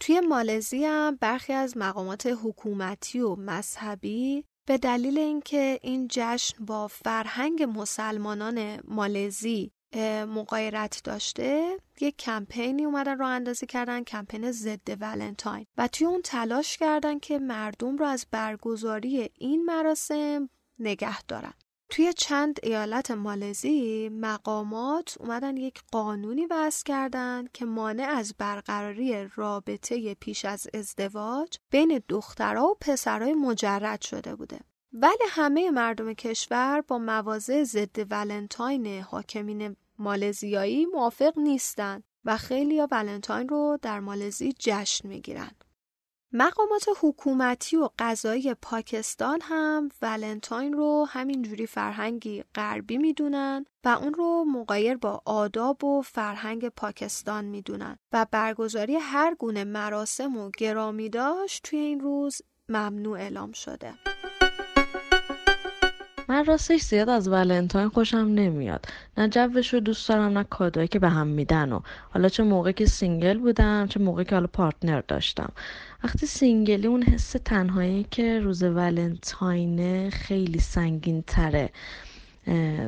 توی 0.00 0.20
مالزی 0.20 0.84
هم 0.84 1.18
برخی 1.20 1.52
از 1.52 1.76
مقامات 1.76 2.26
حکومتی 2.26 3.20
و 3.20 3.36
مذهبی 3.36 4.44
به 4.66 4.78
دلیل 4.78 5.18
اینکه 5.18 5.78
این 5.82 6.08
جشن 6.10 6.64
با 6.64 6.88
فرهنگ 6.88 7.62
مسلمانان 7.62 8.80
مالزی 8.84 9.72
مقایرت 10.28 11.00
داشته 11.04 11.76
یک 12.00 12.16
کمپینی 12.16 12.84
اومدن 12.84 13.18
راه 13.18 13.30
اندازی 13.30 13.66
کردن 13.66 14.04
کمپین 14.04 14.52
ضد 14.52 14.96
ولنتاین. 15.00 15.66
و 15.78 15.88
توی 15.88 16.06
اون 16.06 16.22
تلاش 16.22 16.76
کردن 16.76 17.18
که 17.18 17.38
مردم 17.38 17.96
رو 17.96 18.06
از 18.06 18.26
برگزاری 18.30 19.30
این 19.34 19.64
مراسم 19.64 20.48
نگه 20.78 21.22
دارن. 21.22 21.52
توی 21.88 22.12
چند 22.12 22.60
ایالت 22.62 23.10
مالزی 23.10 24.08
مقامات 24.08 25.16
اومدن 25.20 25.56
یک 25.56 25.82
قانونی 25.92 26.46
وضع 26.46 26.84
کردن 26.84 27.44
که 27.52 27.64
مانع 27.64 28.08
از 28.08 28.34
برقراری 28.38 29.28
رابطه 29.34 30.14
پیش 30.14 30.44
از 30.44 30.66
ازدواج 30.74 31.58
بین 31.70 32.02
دخترها 32.08 32.66
و 32.66 32.76
پسرهای 32.80 33.34
مجرد 33.34 34.00
شده 34.00 34.34
بوده. 34.34 34.60
ولی 34.92 35.24
همه 35.28 35.70
مردم 35.70 36.12
کشور 36.12 36.80
با 36.88 36.98
مواضع 36.98 37.64
ضد 37.64 38.12
ولنتاین 38.12 38.86
حاکمین 38.86 39.76
مالزیایی 39.98 40.86
موافق 40.86 41.38
نیستند 41.38 42.04
و 42.24 42.36
خیلی 42.36 42.80
ولنتاین 42.80 43.48
رو 43.48 43.78
در 43.82 44.00
مالزی 44.00 44.54
جشن 44.58 45.08
می‌گیرن. 45.08 45.50
مقامات 46.38 46.84
حکومتی 47.00 47.76
و 47.76 47.88
قضایی 47.98 48.54
پاکستان 48.54 49.40
هم 49.42 49.88
ولنتاین 50.02 50.72
رو 50.72 51.06
همینجوری 51.10 51.66
فرهنگی 51.66 52.44
غربی 52.54 52.98
می‌دونن 52.98 53.64
و 53.84 53.88
اون 53.88 54.14
رو 54.14 54.44
مقایر 54.44 54.96
با 54.96 55.22
آداب 55.24 55.84
و 55.84 56.02
فرهنگ 56.02 56.68
پاکستان 56.68 57.44
می‌دونن 57.44 57.98
و 58.12 58.26
برگزاری 58.30 58.96
هر 58.96 59.34
گونه 59.34 59.64
مراسم 59.64 60.36
و 60.36 60.50
گرامی 60.58 61.08
داشت 61.08 61.62
توی 61.62 61.78
این 61.78 62.00
روز 62.00 62.42
ممنوع 62.68 63.18
اعلام 63.18 63.52
شده. 63.52 63.94
من 66.28 66.44
راستش 66.44 66.80
زیاد 66.80 67.08
از 67.08 67.28
ولنتاین 67.28 67.88
خوشم 67.88 68.16
نمیاد 68.16 68.86
نه 69.18 69.28
جوش 69.28 69.74
رو 69.74 69.80
دوست 69.80 70.08
دارم 70.08 70.38
نه 70.38 70.44
کادایی 70.44 70.88
که 70.88 70.98
به 70.98 71.08
هم 71.08 71.26
میدن 71.26 71.72
و 71.72 71.80
حالا 72.10 72.28
چه 72.28 72.42
موقع 72.42 72.72
که 72.72 72.86
single 72.86 73.38
بودم 73.38 73.86
چه 73.86 74.00
موقع 74.00 74.24
که 74.24 74.34
حالا 74.34 74.46
partner 74.46 75.00
داشتم 75.08 75.52
وقتی 76.04 76.26
single 76.26 76.77
ی 76.77 76.86
اون 76.86 77.02
حس 77.02 77.30
تنهایی 77.44 78.04
که 78.04 78.40
روز 78.40 78.62
ولنتاینه 78.62 80.10
خیلی 80.10 80.58
سنگین 80.58 81.22
تره 81.22 81.72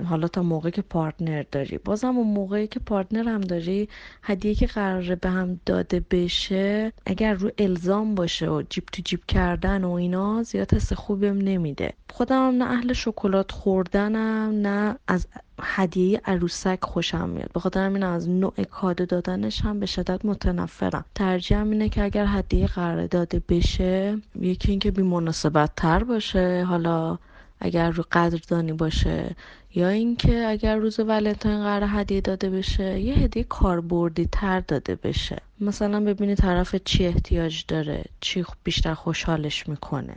حالا 0.08 0.28
تا 0.28 0.42
موقع 0.42 0.70
که 0.70 0.82
partner 0.82 1.44
داری. 1.52 1.78
بازم 1.78 2.16
اون 2.16 2.26
موقعی 2.26 2.66
که 2.66 2.80
partner 2.80 3.28
هم 3.28 3.40
داری 3.40 3.88
هدیه 4.22 4.54
که 4.54 4.66
قراره 4.66 5.14
به 5.14 5.28
هم 5.28 5.60
داده 5.66 6.04
بشه 6.10 6.92
اگر 7.06 7.34
رو 7.34 7.50
الزام 7.58 8.14
باشه 8.14 8.50
و 8.50 8.62
جیب 8.70 8.84
تو 8.92 9.02
جیب 9.04 9.24
کردن 9.28 9.84
و 9.84 9.90
اینا 9.90 10.42
زیاد 10.42 10.74
حس 10.74 10.92
خوبیم 10.92 11.38
نمیده. 11.38 11.92
خودم 12.10 12.48
هم 12.48 12.62
نه 12.62 12.70
اهل 12.70 12.92
شکلات 12.92 13.52
خوردنم 13.52 14.66
نه 14.66 14.96
از 15.08 15.26
هدیه 15.62 16.20
عروسک 16.24 16.78
خوشم 16.84 17.28
میاد. 17.28 17.52
به 17.52 17.60
خاطر 17.60 17.80
همین 17.80 18.02
از 18.02 18.28
نوع 18.28 18.64
کادو 18.70 19.06
دادنش 19.06 19.60
هم 19.60 19.80
به 19.80 19.86
شدت 19.86 20.24
متنفرم. 20.24 21.04
ترجیحم 21.14 21.70
اینه 21.70 21.88
که 21.88 22.02
اگر 22.02 22.26
هدیه 22.28 22.66
قرار 22.66 23.06
داده 23.06 23.42
بشه 23.48 24.18
یکی 24.40 24.70
اینکه 24.70 24.90
بی 24.90 25.02
مناسبت 25.02 25.70
تر 25.76 26.04
باشه. 26.04 26.64
حالا 26.68 27.18
اگر 27.60 27.90
رو 27.90 28.04
قدردانی 28.12 28.72
باشه 28.72 29.36
یا 29.74 29.88
اینکه 29.88 30.46
اگر 30.46 30.76
روز 30.76 31.00
ولنتاین 31.00 31.62
قرار 31.62 31.90
هدیه 31.92 32.20
داده 32.20 32.50
بشه 32.50 33.00
یه 33.00 33.14
هدیه 33.14 33.44
کاربردی 33.44 34.28
تر 34.32 34.60
داده 34.60 34.94
بشه. 34.94 35.42
مثلا 35.60 36.00
ببینی 36.00 36.34
طرف 36.34 36.74
چی 36.76 37.06
احتیاج 37.06 37.64
داره 37.68 38.04
چی 38.20 38.44
بیشتر 38.64 38.94
خوشحالش 38.94 39.68
می‌کنه. 39.68 40.16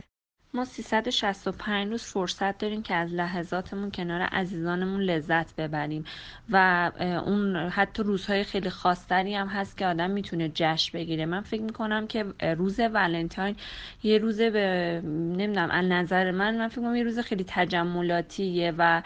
ما 0.54 0.64
365 0.64 1.90
روز 1.90 2.02
فرصت 2.02 2.58
داریم 2.58 2.82
که 2.82 2.94
از 2.94 3.12
لحظاتمون 3.12 3.90
کنار 3.90 4.22
عزیزانمون 4.22 5.00
لذت 5.00 5.56
ببریم 5.56 6.04
و 6.50 6.90
اون 7.26 7.56
حتی 7.56 8.02
روزهای 8.02 8.44
خیلی 8.44 8.70
خاصتری 8.70 9.34
هم 9.34 9.46
هست 9.46 9.76
که 9.76 9.86
آدم 9.86 10.10
می‌تونه 10.10 10.50
جشن 10.54 10.98
بگیره. 10.98 11.26
من 11.26 11.40
فکر 11.40 11.62
می‌کنم 11.62 12.06
که 12.06 12.24
روز 12.56 12.80
ولنتاین 12.80 13.56
یه 14.02 14.18
روز 14.18 14.40
به 14.40 15.00
نمی‌دونم 15.04 15.70
از 15.70 15.84
نظر 15.84 16.30
من 16.30 16.58
من 16.58 16.68
فکر 16.68 16.78
می‌کنم 16.78 16.96
یه 16.96 17.04
روز 17.04 17.18
خیلی 17.18 17.44
تجملاتیه 17.48 18.74
و 18.78 19.02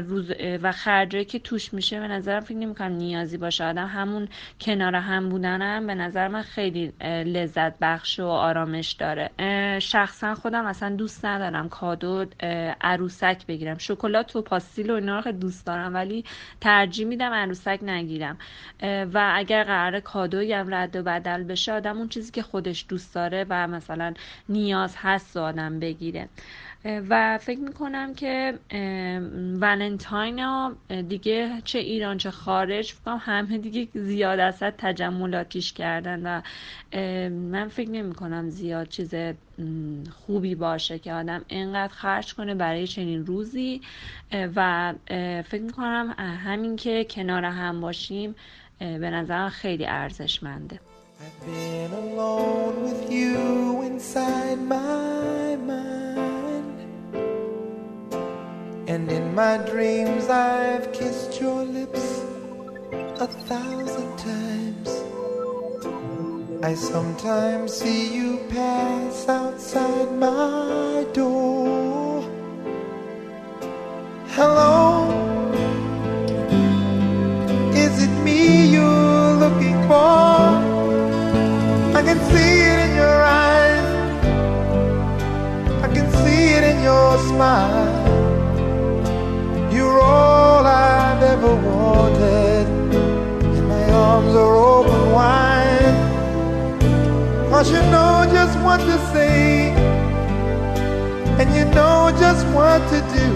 روز 0.00 0.32
و 0.62 0.72
خرجایی 0.72 1.24
که 1.24 1.38
توش 1.38 1.74
میشه 1.74 2.00
به 2.00 2.08
نظرم 2.08 2.40
فکر 2.40 2.56
نمی‌کنم 2.56 2.92
نیازی 2.92 3.38
باشه. 3.38 3.64
آدم 3.64 3.86
همون 3.86 4.28
کنار 4.60 4.94
هم 4.94 5.28
بودنم 5.28 5.86
به 5.86 5.94
نظر 5.94 6.28
من 6.28 6.42
خیلی 6.42 6.92
لذت 7.02 7.78
بخش 7.78 8.20
و 8.20 8.26
آرامش 8.26 8.92
داره. 8.92 9.30
شخصا 9.78 10.34
خودم 10.34 10.65
مثلا 10.66 10.96
دوست 10.96 11.24
ندارم 11.24 11.68
کادو 11.68 12.26
عروسک 12.80 13.46
بگیرم. 13.46 13.78
شکلات 13.78 14.36
و 14.36 14.42
پاستیل 14.42 14.90
و 14.90 14.94
اینا 14.94 15.20
رو 15.20 15.32
دوست 15.32 15.66
دارم 15.66 15.94
ولی 15.94 16.24
ترجیح 16.60 17.06
میدم 17.06 17.32
عروسک 17.32 17.78
نگیرم. 17.82 18.38
و 18.82 19.32
اگر 19.34 19.64
قرار 19.64 20.00
کادوی 20.00 20.52
هم 20.52 20.74
رد 20.74 20.96
و 20.96 21.02
بدل 21.02 21.42
بشه 21.42 21.72
آدم 21.72 21.98
اون 21.98 22.08
چیزی 22.08 22.32
که 22.32 22.42
خودش 22.42 22.86
دوست 22.88 23.14
داره 23.14 23.46
و 23.48 23.66
مثلا 23.66 24.14
نیاز 24.48 24.94
هست 24.98 25.36
آدم 25.36 25.80
بگیره. 25.80 26.28
و 27.08 27.38
فکر 27.38 27.58
می‌کنم 27.58 28.14
که 28.14 28.58
ولنتاین 29.60 30.38
ها 30.38 30.72
دیگه 31.08 31.60
چه 31.64 31.78
ایران 31.78 32.18
چه 32.18 32.30
خارج 32.30 32.92
فکرم 32.92 33.20
همه 33.22 33.58
دیگه 33.58 33.88
زیاد 33.94 34.40
از 34.40 34.58
تجملاتیش 34.58 35.72
کردن 35.72 36.22
و 36.26 36.40
من 37.30 37.68
فکر 37.68 37.90
نمی 37.90 38.14
کنم 38.14 38.48
زیاد 38.48 38.88
چیز 38.88 39.14
خوبی 40.26 40.54
باشه 40.54 40.98
که 40.98 41.12
آدم 41.12 41.44
اینقدر 41.48 41.92
خرج 41.92 42.34
کنه 42.34 42.54
برای 42.54 42.86
چنین 42.86 43.26
روزی. 43.26 43.80
و 44.56 44.94
فکر 45.48 45.62
می‌کنم 45.62 46.14
همین 46.44 46.76
که 46.76 47.06
کنار 47.10 47.44
هم 47.44 47.80
باشیم 47.80 48.34
به 48.78 49.10
نظرم 49.10 49.48
خیلی 49.48 49.86
ارزشمنده. 49.86 50.80
I 66.66 66.74
sometimes 66.74 67.72
see 67.74 68.12
you 68.12 68.38
pass 68.48 69.28
outside 69.28 70.10
my 70.18 71.06
door. 71.12 72.24
Hello, 74.34 75.08
is 77.72 78.02
it 78.02 78.10
me 78.24 78.66
you're 78.66 79.34
looking 79.44 79.78
for? 79.86 80.42
I 81.98 82.02
can 82.04 82.18
see 82.32 82.54
it 82.72 82.78
in 82.86 82.92
your 82.96 83.18
eyes, 83.22 83.88
I 85.84 85.88
can 85.94 86.10
see 86.24 86.44
it 86.58 86.64
in 86.64 86.82
your 86.82 87.16
smile. 87.30 87.94
You're 89.72 90.00
all 90.00 90.66
I've 90.66 91.22
ever 91.22 91.54
wanted, 91.70 92.66
and 93.54 93.68
my 93.68 93.84
arms 93.92 94.34
are 94.34 94.56
open 94.56 95.12
wide. 95.12 95.45
Cause 97.56 97.70
you 97.70 97.84
know 97.94 98.12
just 98.38 98.54
what 98.64 98.80
to 98.88 98.96
say, 99.12 99.70
and 101.40 101.48
you 101.56 101.64
know 101.76 102.12
just 102.22 102.44
what 102.56 102.80
to 102.92 102.98
do. 103.16 103.30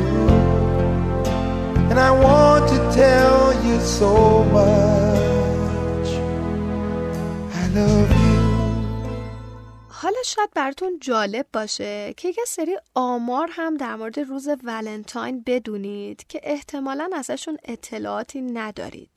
And 1.88 1.98
I 1.98 2.10
want 2.10 2.68
to 2.68 2.78
tell 3.02 3.40
you 3.66 3.76
so 3.80 4.12
much. 4.56 6.08
I 7.60 7.64
love 7.78 8.10
you. 8.24 8.40
حالا 9.88 10.22
شاید 10.24 10.50
براتون 10.54 10.98
جالب 11.00 11.46
باشه 11.52 12.14
که 12.16 12.28
یه 12.28 12.44
سری 12.46 12.76
آمار 12.94 13.48
هم 13.52 13.76
در 13.76 13.96
مورد 13.96 14.18
روز 14.18 14.48
ولنتاین 14.64 15.42
بدونید 15.46 16.26
که 16.26 16.40
احتمالا 16.42 17.10
ازشون 17.14 17.58
اطلاعاتی 17.64 18.40
ندارید. 18.40 19.10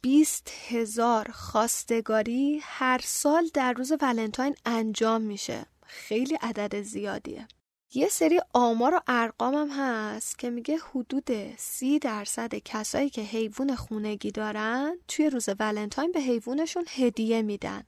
بیست 0.00 0.52
هزار 0.68 1.30
خواستگاری 1.30 2.60
هر 2.62 3.00
سال 3.04 3.50
در 3.54 3.72
روز 3.72 3.92
ولنتاین 4.00 4.54
انجام 4.64 5.22
میشه. 5.22 5.66
خیلی 5.86 6.34
عدد 6.34 6.82
زیادیه. 6.82 7.48
یه 7.94 8.08
سری 8.08 8.40
آمار 8.52 8.94
و 8.94 9.00
ارقام 9.06 9.54
هم 9.54 9.68
هست 9.70 10.38
که 10.38 10.50
میگه 10.50 10.76
حدود 10.76 11.56
سی 11.56 11.98
درصد 11.98 12.54
کسایی 12.54 13.10
که 13.10 13.22
حیوان 13.22 13.76
خونگی 13.76 14.30
دارن 14.30 14.98
توی 15.08 15.30
روز 15.30 15.48
ولنتاین 15.58 16.12
به 16.12 16.20
حیوانشون 16.20 16.84
هدیه 16.88 17.42
میدن. 17.42 17.82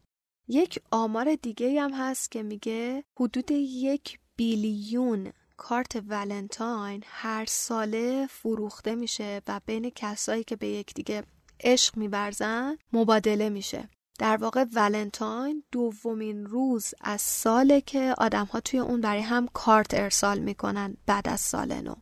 یک 0.48 0.80
آمار 0.90 1.34
دیگه 1.34 1.80
هم 1.80 1.92
هست 1.92 2.30
که 2.30 2.42
میگه 2.42 3.04
حدود 3.20 3.50
یک 3.50 4.18
بیلیون 4.36 5.32
کارت 5.62 6.02
ولنتاین 6.08 7.02
هر 7.06 7.44
ساله 7.44 8.26
فروخته 8.26 8.94
میشه 8.94 9.42
و 9.48 9.60
بین 9.66 9.90
کسایی 9.90 10.44
که 10.44 10.56
به 10.56 10.68
یکدیگه 10.68 11.24
عشق 11.60 11.96
میورزن 11.96 12.78
مبادله 12.92 13.48
میشه 13.48 13.88
در 14.18 14.36
واقع 14.36 14.64
ولنتاین 14.72 15.64
دومین 15.72 16.46
روز 16.46 16.94
از 17.00 17.20
ساله 17.20 17.80
که 17.80 18.14
آدم 18.18 18.44
ها 18.44 18.60
توی 18.60 18.80
اون 18.80 19.00
برای 19.00 19.20
هم 19.20 19.48
کارت 19.52 19.94
ارسال 19.94 20.38
می‌کنن 20.38 20.96
بعد 21.06 21.28
از 21.28 21.40
سال 21.40 21.80
نو 21.80 21.94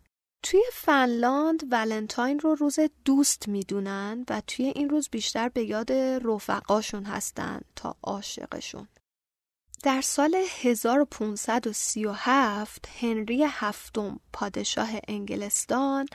توی 0.42 0.62
فنلاند 0.73 1.61
ولنتاین 1.70 2.38
رو 2.38 2.55
روز 2.55 2.79
دوست 3.05 3.49
می‌دونن 3.49 4.25
و 4.31 4.42
توی 4.46 4.66
این 4.66 4.90
روز 4.90 5.09
بیشتر 5.09 5.49
به 5.49 5.64
یاد 5.64 5.92
رفقاشون 5.92 7.05
هستن 7.05 7.61
تا 7.77 7.96
عاشقشون. 8.03 8.88
در 9.83 10.01
سال 10.01 10.37
1537 10.62 12.88
هنری 13.01 13.45
هفتم 13.49 14.21
پادشاه 14.33 14.90
انگلستان 15.09 16.07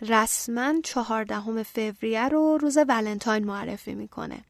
رسما 0.00 0.74
چهاردهم 0.84 1.62
فوریه 1.62 2.28
رو 2.28 2.58
روز 2.58 2.78
ولنتاین 2.88 3.44
معرفی 3.44 3.94
می‌کنه. 3.94 4.44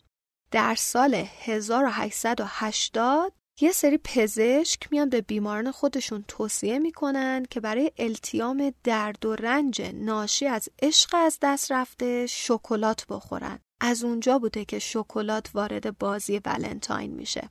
در 0.50 0.74
سال 0.74 1.24
1880 1.44 3.32
یه 3.60 3.72
سری 3.72 3.98
پزشک 4.04 4.92
میان 4.92 5.08
به 5.08 5.20
بیماران 5.20 5.70
خودشون 5.70 6.24
توصیه 6.28 6.78
می‌کنن 6.78 7.46
که 7.50 7.60
برای 7.60 7.92
التیام 7.98 8.72
درد 8.84 9.24
و 9.24 9.36
رنج 9.36 9.82
ناشی 9.94 10.46
از 10.46 10.68
عشق 10.82 11.14
از 11.14 11.38
دست 11.42 11.72
رفته 11.72 12.26
شکلات 12.26 13.06
بخورن. 13.06 13.58
از 13.80 14.04
اونجا 14.04 14.38
بوده 14.38 14.64
که 14.64 14.78
شکلات 14.78 15.50
وارد 15.54 15.98
بازی 15.98 16.40
ولنتاین 16.44 17.14
میشه. 17.14 17.48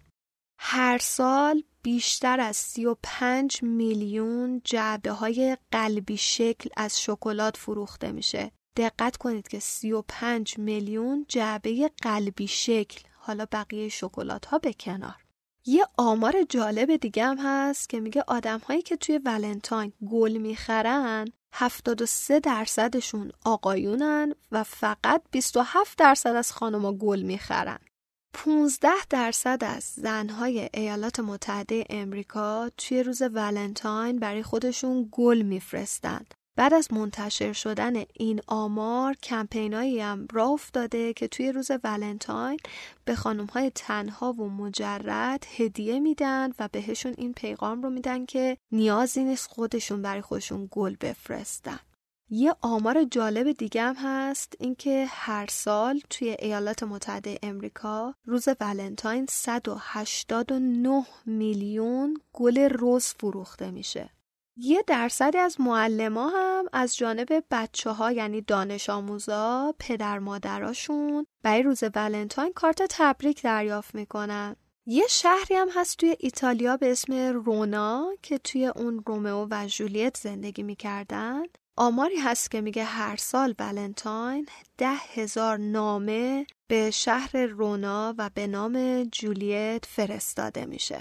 هر 0.57 0.97
سال 0.97 1.63
بیشتر 1.83 2.39
از 2.39 2.57
35 2.57 3.63
میلیون 3.63 4.61
جعبه 4.63 5.11
های 5.11 5.57
قلبی 5.71 6.17
شکل 6.17 6.69
از 6.77 7.01
شکلات 7.01 7.57
فروخته 7.57 8.11
میشه. 8.11 8.51
دقت 8.77 9.17
کنید 9.17 9.47
که 9.47 9.59
35 9.59 10.57
میلیون 10.57 11.25
جعبه 11.27 11.91
قلبی 12.01 12.47
شکل 12.47 13.01
حالا 13.17 13.45
بقیه 13.51 13.89
شکلات 13.89 14.45
ها 14.45 14.57
به 14.57 14.73
کنار. 14.73 15.23
یه 15.65 15.85
آمار 15.97 16.43
جالب 16.49 16.95
دیگه 16.95 17.25
هم 17.25 17.37
هست 17.39 17.89
که 17.89 17.99
میگه 17.99 18.23
آدم 18.27 18.59
هایی 18.59 18.81
که 18.81 18.97
توی 18.97 19.17
ولنتاین 19.17 19.93
گل 20.11 20.37
می‌خرن 20.37 21.27
73 21.53 22.39
درصدشون 22.39 23.31
آقایونن 23.45 24.33
و 24.51 24.63
فقط 24.63 25.21
27 25.31 25.97
درصد 25.97 26.35
از 26.35 26.51
خانما 26.51 26.93
گل 26.93 27.21
می‌خرن. 27.21 27.79
15 28.33 28.89
درصد 29.09 29.63
از 29.63 29.83
زنهای 29.83 30.69
ایالات 30.73 31.19
متحده 31.19 31.85
امریکا 31.89 32.69
توی 32.77 33.03
روز 33.03 33.21
ولنتاین 33.21 34.19
برای 34.19 34.43
خودشون 34.43 35.09
گل 35.11 35.41
میفرستند. 35.41 36.33
بعد 36.55 36.73
از 36.73 36.93
منتشر 36.93 37.53
شدن 37.53 37.93
این 38.13 38.41
آمار 38.47 39.13
کمپینایی 39.13 39.99
هم 39.99 40.27
راه 40.31 40.49
افتاده 40.49 41.13
که 41.13 41.27
توی 41.27 41.51
روز 41.51 41.71
ولنتاین 41.83 42.59
به 43.05 43.15
خانم 43.15 43.45
های 43.45 43.71
تنها 43.75 44.33
و 44.33 44.49
مجرد 44.49 45.45
هدیه 45.57 45.99
میدن 45.99 46.49
و 46.59 46.69
بهشون 46.71 47.13
این 47.17 47.33
پیغام 47.33 47.81
رو 47.81 47.89
میدن 47.89 48.25
که 48.25 48.57
نیازی 48.71 49.23
نیست 49.23 49.47
خودشون 49.51 50.01
برای 50.01 50.21
خودشون 50.21 50.67
گل 50.71 50.95
بفرستن. 51.01 51.79
یه 52.35 52.55
آمار 52.61 53.03
جالب 53.03 53.51
دیگه 53.51 53.81
هم 53.81 53.95
هست 53.95 54.53
اینکه 54.59 55.05
هر 55.09 55.47
سال 55.49 56.01
توی 56.09 56.35
ایالات 56.39 56.83
متحده 56.83 57.39
امریکا 57.43 58.15
روز 58.25 58.47
ولنتاین 58.59 59.25
189 59.29 61.05
میلیون 61.25 62.17
گل 62.33 62.57
روز 62.57 63.05
فروخته 63.05 63.71
میشه. 63.71 64.09
یه 64.57 64.83
درصدی 64.87 65.37
از 65.37 65.61
معلما 65.61 66.29
هم 66.29 66.65
از 66.73 66.97
جانب 66.97 67.43
بچه 67.51 67.89
ها 67.89 68.11
یعنی 68.11 68.41
دانش 68.41 68.89
آموزا 68.89 69.75
پدر 69.79 70.19
مادراشون 70.19 71.25
برای 71.43 71.63
روز 71.63 71.83
ولنتاین 71.95 72.53
کارت 72.53 72.81
تبریک 72.89 73.41
دریافت 73.41 73.95
می‌کنن. 73.95 74.55
یه 74.85 75.03
شهری 75.09 75.55
هم 75.55 75.69
هست 75.75 75.97
توی 75.97 76.15
ایتالیا 76.19 76.77
به 76.77 76.91
اسم 76.91 77.13
رونا 77.13 78.09
که 78.21 78.37
توی 78.37 78.65
اون 78.67 79.03
رومئو 79.07 79.47
و 79.51 79.67
جولیت 79.67 80.17
زندگی 80.17 80.63
می‌کردن. 80.63 81.43
آماری 81.77 82.17
هست 82.17 82.51
که 82.51 82.61
میگه 82.61 82.83
هر 82.83 83.15
سال 83.15 83.55
ولنتاین 83.59 84.45
ده 84.77 84.95
هزار 85.15 85.57
نامه 85.57 86.45
به 86.67 86.91
شهر 86.91 87.37
رونا 87.37 88.15
و 88.17 88.29
به 88.33 88.47
نام 88.47 89.03
جولیت 89.03 89.85
فرستاده 89.85 90.65
میشه. 90.65 90.97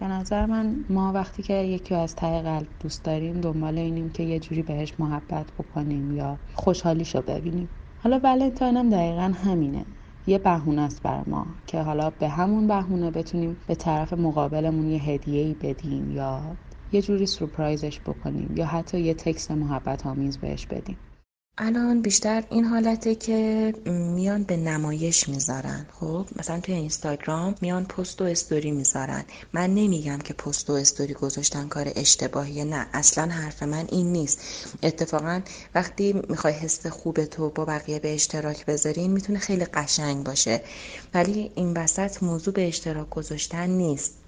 به 0.00 0.06
نظر 0.06 0.46
من 0.46 0.84
ما 0.88 1.12
وقتی 1.12 1.42
که 1.42 1.54
یکی 1.54 1.94
از 1.94 2.16
ته 2.16 2.42
قلب 2.42 2.66
دوست 2.80 3.04
داریم 3.04 3.40
دنبال 3.40 3.78
اینیم 3.78 4.10
که 4.10 4.22
یه 4.22 4.38
جوری 4.38 4.62
بهش 4.62 4.94
محبت 4.98 5.46
بکنیم 5.58 6.16
یا 6.16 6.38
خوشحالیشو 6.54 7.22
ببینیم. 7.22 7.68
حالا 8.02 8.18
ولنتاین 8.18 8.76
هم 8.76 8.90
دقیقا 8.90 9.34
همینه. 9.44 9.84
یه 10.26 10.38
بهونه 10.38 10.82
است 10.82 11.02
بر 11.02 11.22
ما 11.26 11.46
که 11.66 11.80
حالا 11.80 12.10
به 12.10 12.28
همون 12.28 12.66
بهونه 12.66 13.10
بتونیم 13.10 13.56
به 13.66 13.74
طرف 13.74 14.12
مقابلمون 14.12 14.90
یه 14.90 15.02
هدیه 15.02 15.54
بدیم 15.54 16.10
یا 16.10 16.42
یه 16.92 17.02
جوری 17.02 17.26
سورپرایزش 17.26 18.00
بکنیم 18.00 18.56
یا 18.56 18.66
حتی 18.66 19.00
یه 19.00 19.14
تکست 19.14 19.50
محبت 19.50 20.06
آمیز 20.06 20.38
بهش 20.38 20.66
بدیم. 20.66 20.96
الان 21.58 22.02
بیشتر 22.02 22.44
این 22.50 22.64
حالته 22.64 23.14
که 23.14 23.72
میان 23.86 24.42
به 24.42 24.56
نمایش 24.56 25.28
می‌ذارن. 25.28 25.86
خب 25.92 26.26
مثلا 26.36 26.60
توی 26.60 26.74
اینستاگرام 26.74 27.54
میان 27.60 27.84
پست 27.84 28.22
و 28.22 28.24
استوری 28.24 28.70
می‌ذارن. 28.70 29.24
من 29.52 29.74
نمیگم 29.74 30.18
که 30.18 30.34
پست 30.34 30.70
و 30.70 30.72
استوری 30.72 31.14
گذاشتن 31.14 31.68
کار 31.68 31.92
اشتباهیه 31.96 32.64
نه. 32.64 32.86
اصلا 32.92 33.32
حرف 33.32 33.62
من 33.62 33.86
این 33.92 34.12
نیست. 34.12 34.40
اتفاقا 34.82 35.40
وقتی 35.74 36.22
می‌خوای 36.28 36.54
حس 36.54 36.86
خوب 36.86 37.24
تو 37.24 37.50
با 37.50 37.64
بقیه 37.64 37.98
به 37.98 38.14
اشتراک 38.14 38.66
بذارین 38.66 39.10
می‌تونه 39.10 39.38
خیلی 39.38 39.64
قشنگ 39.64 40.24
باشه. 40.24 40.60
ولی 41.14 41.52
این 41.54 41.76
وسط 41.76 42.22
موضوع 42.22 42.54
به 42.54 42.68
اشتراک 42.68 43.10
گذاشتن 43.10 43.70
نیست. 43.70 44.19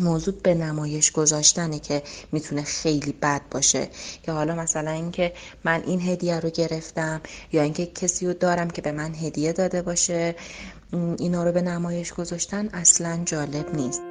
موضوع 0.00 0.34
به 0.42 0.54
نمایش 0.54 1.12
گذاشتنه 1.12 1.78
که 1.78 2.02
می‌تونه 2.32 2.62
خیلی 2.62 3.12
بد 3.12 3.42
باشه 3.50 3.88
که 4.22 4.32
حالا 4.32 4.54
مثلا 4.54 4.90
اینکه 4.90 5.32
من 5.64 5.82
این 5.86 6.00
هدیه 6.00 6.40
رو 6.40 6.50
گرفتم 6.50 7.20
یا 7.52 7.62
اینکه 7.62 7.86
کسی 7.86 8.26
رو 8.26 8.32
دارم 8.32 8.70
که 8.70 8.82
به 8.82 8.92
من 8.92 9.14
هدیه 9.14 9.52
داده 9.52 9.82
باشه 9.82 10.34
اینا 11.18 11.44
رو 11.44 11.52
به 11.52 11.62
نمایش 11.62 12.12
گذاشتن 12.12 12.68
اصلا 12.68 13.22
جالب 13.24 13.74
نیست 13.74 14.02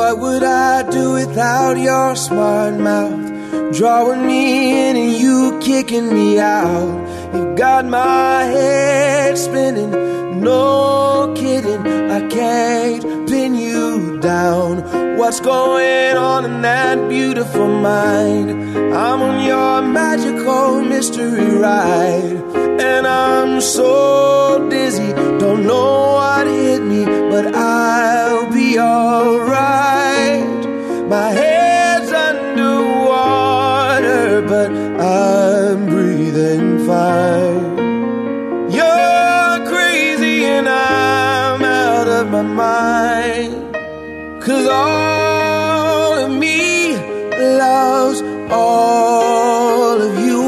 What 0.00 0.18
would 0.18 0.42
I 0.42 0.82
do 0.90 1.12
without 1.12 1.78
your 1.78 2.16
smart 2.16 2.74
mouth? 2.74 3.26
Drawing 3.72 4.26
me 4.26 4.42
in 4.88 4.96
and 4.96 5.12
you 5.12 5.58
kicking 5.60 6.12
me 6.12 6.40
out. 6.40 7.09
You 7.34 7.54
got 7.54 7.84
my 7.86 8.42
head 8.44 9.38
spinning, 9.38 9.92
no 10.40 11.32
kidding. 11.36 11.86
I 12.10 12.26
can't 12.28 13.28
pin 13.28 13.54
you 13.54 14.18
down. 14.20 15.16
What's 15.16 15.40
going 15.40 16.16
on 16.16 16.44
in 16.44 16.62
that 16.62 17.08
beautiful 17.08 17.68
mind? 17.68 18.50
I'm 18.94 19.22
on 19.22 19.44
your 19.44 19.82
magical 19.82 20.82
mystery 20.82 21.56
ride, 21.56 22.42
and 22.80 23.06
I'm 23.06 23.60
so 23.60 24.68
dizzy, 24.68 25.12
don't 25.38 25.66
know 25.66 26.14
what 26.14 26.46
hit 26.46 26.82
me, 26.82 27.04
but 27.04 27.54
I'll 27.54 28.50
be 28.50 28.78
alright. 28.78 30.48
My 31.08 31.30
head's 31.30 31.69
Cause 44.50 44.66
all 44.66 46.18
of 46.26 46.32
me 46.44 46.96
loves 47.62 48.20
all 48.50 49.96
of 50.08 50.14
you. 50.26 50.44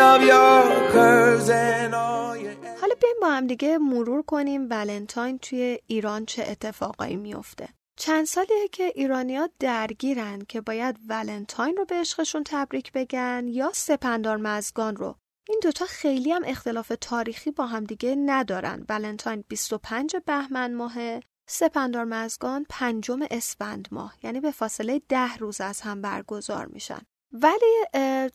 Love 0.00 0.22
your 0.32 0.62
curves 0.94 1.48
and 1.48 1.92
your 1.92 2.56
حالا 2.80 2.94
بیایم 3.00 3.16
با 3.20 3.28
هم 3.30 3.46
دیگه 3.46 3.78
مرور 3.78 4.22
کنیم. 4.22 4.66
ولنتاین 4.70 5.38
توی 5.38 5.78
ایران 5.86 6.26
چه 6.26 6.44
اتفاقایی 6.48 7.16
میفته 7.16 7.68
چند 7.96 8.24
سالیه 8.24 8.68
که 8.72 8.92
ایرانیا 8.94 9.48
درگیرن 9.58 10.38
که 10.48 10.60
باید 10.60 10.96
ولنتاین 11.08 11.76
رو 11.76 11.84
به 11.84 11.94
عشقشون 11.94 12.42
تبریک 12.46 12.92
بگن 12.92 13.44
یا 13.48 13.70
سپندار 13.74 14.36
مزگان 14.36 14.96
رو. 14.96 15.16
این 15.48 15.60
دوتا 15.62 15.84
خیلی 15.84 16.32
هم 16.32 16.42
اختلاف 16.46 16.92
تاریخی 17.00 17.50
با 17.50 17.66
هم 17.66 17.84
دیگه 17.84 18.14
ندارن. 18.18 18.86
ولنتاین 18.88 19.44
25 19.48 20.16
بهمن 20.26 20.74
ماهه. 20.74 21.20
سپندار 21.46 22.04
مزگان 22.04 22.66
پنجم 22.68 23.20
اسفند 23.30 23.88
ماه 23.90 24.14
یعنی 24.22 24.40
به 24.40 24.50
فاصله 24.50 25.02
ده 25.08 25.36
روز 25.36 25.60
از 25.60 25.80
هم 25.80 26.02
برگزار 26.02 26.66
میشن. 26.66 27.00
ولی 27.32 27.84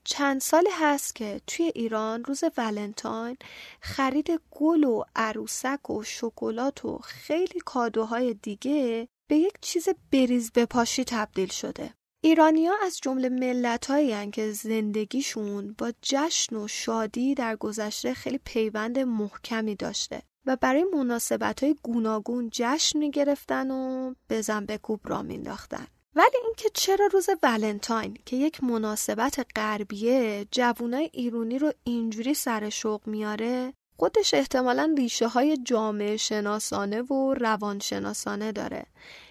چند 0.03 0.41
سالی 0.41 0.69
هست 0.79 1.15
که 1.15 1.41
توی 1.47 1.71
ایران 1.75 2.23
روز 2.23 2.43
ولنتاین 2.57 3.37
خرید 3.81 4.41
گل 4.51 4.83
و 4.83 5.03
عروسک 5.15 5.89
و 5.89 6.03
شکلات 6.03 6.85
و 6.85 6.97
خیلی 6.97 7.59
کادوهای 7.65 8.33
دیگه 8.33 9.07
به 9.29 9.35
یک 9.35 9.53
چیز 9.61 9.87
بریز 10.11 10.51
بپاشی 10.51 11.03
تبدیل 11.03 11.49
شده. 11.49 11.93
ایرانیا 12.23 12.73
از 12.83 12.99
جمله 13.01 13.29
ملتهایی 13.29 14.31
که 14.31 14.51
زندگیشون 14.51 15.75
با 15.77 15.91
جشن 16.01 16.55
و 16.55 16.67
شادی 16.67 17.35
در 17.35 17.55
گذشته 17.55 18.13
خیلی 18.13 18.39
پیوند 18.45 18.99
محکمی 18.99 19.75
داشته. 19.75 20.21
و 20.45 20.55
برای 20.55 20.83
مناسبت 20.83 21.63
های 21.63 21.75
گوناگون 21.83 22.49
جشن 22.53 22.99
می 22.99 23.11
گرفتن 23.11 23.71
و 23.71 24.13
بزن 24.29 24.65
بکوب 24.65 24.99
را 25.03 25.21
مینداختن. 25.21 25.87
ولی 26.15 26.37
اینکه 26.45 26.69
چرا 26.73 27.05
روز 27.05 27.29
ولنتاین 27.43 28.17
که 28.25 28.35
یک 28.35 28.63
مناسبت 28.63 29.45
غربیه 29.55 30.47
جوانای 30.51 31.09
ایرانی 31.13 31.59
رو 31.59 31.73
اینجوری 31.83 32.33
سر 32.33 32.69
شوق 32.69 33.07
میاره 33.07 33.73
خودش 33.97 34.33
احتمالا 34.33 34.95
ریشه 34.97 35.27
های 35.27 35.57
جامعه 35.57 36.17
شناسانه 36.17 37.01
و 37.01 37.33
روانشناسانه 37.33 38.51
داره 38.51 38.85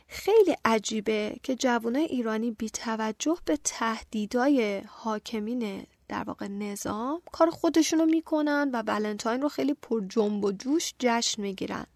خیلی 0.09 0.57
عجیبه 0.65 1.37
که 1.43 1.55
جوانای 1.55 2.05
ایرانی 2.05 2.51
بی 2.51 2.71
توجه 2.71 3.39
به 3.45 3.59
تهدیدهای 3.65 4.83
حاکمین 4.87 5.87
در 6.09 6.25
واقع 6.25 6.47
نظام 6.47 7.23
کار 7.33 7.51
خودشونو 7.51 8.07
می‌کنن 8.07 8.71
و 8.73 8.83
ولنتاین 8.83 9.43
رو 9.43 9.49
خیلی 9.49 9.75
پر 9.75 10.01
جنب 10.09 10.45
و 10.45 10.53
جوش 10.53 10.95
جشن 10.99 11.43
می‌گیرن 11.43 11.87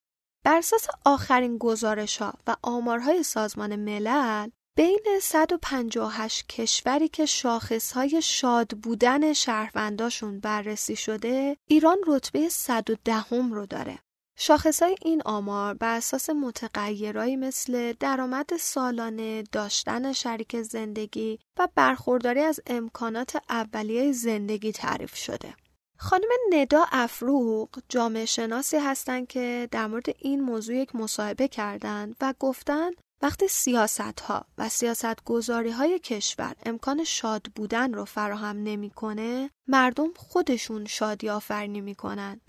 بر 0.45 0.59
اساس 0.59 0.87
آخرین 1.05 1.59
گزارش 1.59 2.17
ها 2.17 2.33
و 2.47 2.57
آمارهای 2.63 3.23
سازمان 3.23 3.77
ملل 3.77 4.49
بین 4.77 5.05
158 5.23 6.49
کشوری 6.49 7.09
که 7.09 7.27
شاخصهای 7.27 8.23
شاد 8.23 8.69
بودن 8.69 9.33
شهرونداشون 9.33 10.41
بررسی 10.41 10.97
شده 10.97 11.57
ایران 11.69 11.97
رتبه 12.07 12.49
110 12.49 13.15
هم 13.15 13.53
رو 13.53 13.67
داره. 13.67 13.99
شاخصهای 14.45 14.97
این 15.03 15.23
آمار 15.25 15.75
بر 15.75 15.97
اساس 15.97 16.31
متغیرهایی 16.31 17.37
مثل 17.37 17.93
درآمد 18.01 18.57
سالانه، 18.57 19.43
داشتن 19.43 20.13
شریک 20.13 20.63
زندگی 20.63 21.39
و 21.59 21.69
برخورداری 21.75 22.41
از 22.41 22.61
امکانات 22.67 23.37
اولیه 23.51 24.13
زندگی 24.13 24.73
تعریف 24.73 25.15
شده. 25.15 25.55
خانم 25.99 26.29
ندا 26.53 26.85
افروق 26.93 27.69
جامعه 27.89 28.25
شناسی 28.25 28.77
هستند 28.77 29.27
که 29.27 29.69
در 29.71 29.87
مورد 29.87 30.07
این 30.19 30.41
موضوع 30.41 30.75
یک 30.75 30.97
مصاحبه 30.97 31.49
کردند 31.49 32.17
و 32.21 32.35
گفتند 32.39 32.95
وقتی 33.23 33.49
سیاست 33.49 34.21
ها 34.21 34.45
و 34.59 34.69
سیاست 34.69 35.25
گذاری 35.25 35.71
های 35.71 35.99
کشور 35.99 36.55
امکان 36.67 37.05
شاد 37.05 37.47
بودن 37.55 37.93
رو 37.95 38.05
فراهم 38.05 38.57
نمی‌کنه 38.57 39.51
مردم 39.67 40.13
خودشون 40.17 40.85
شادی 40.85 41.29
آفرینی 41.29 41.81
می‌کنن 41.81 42.41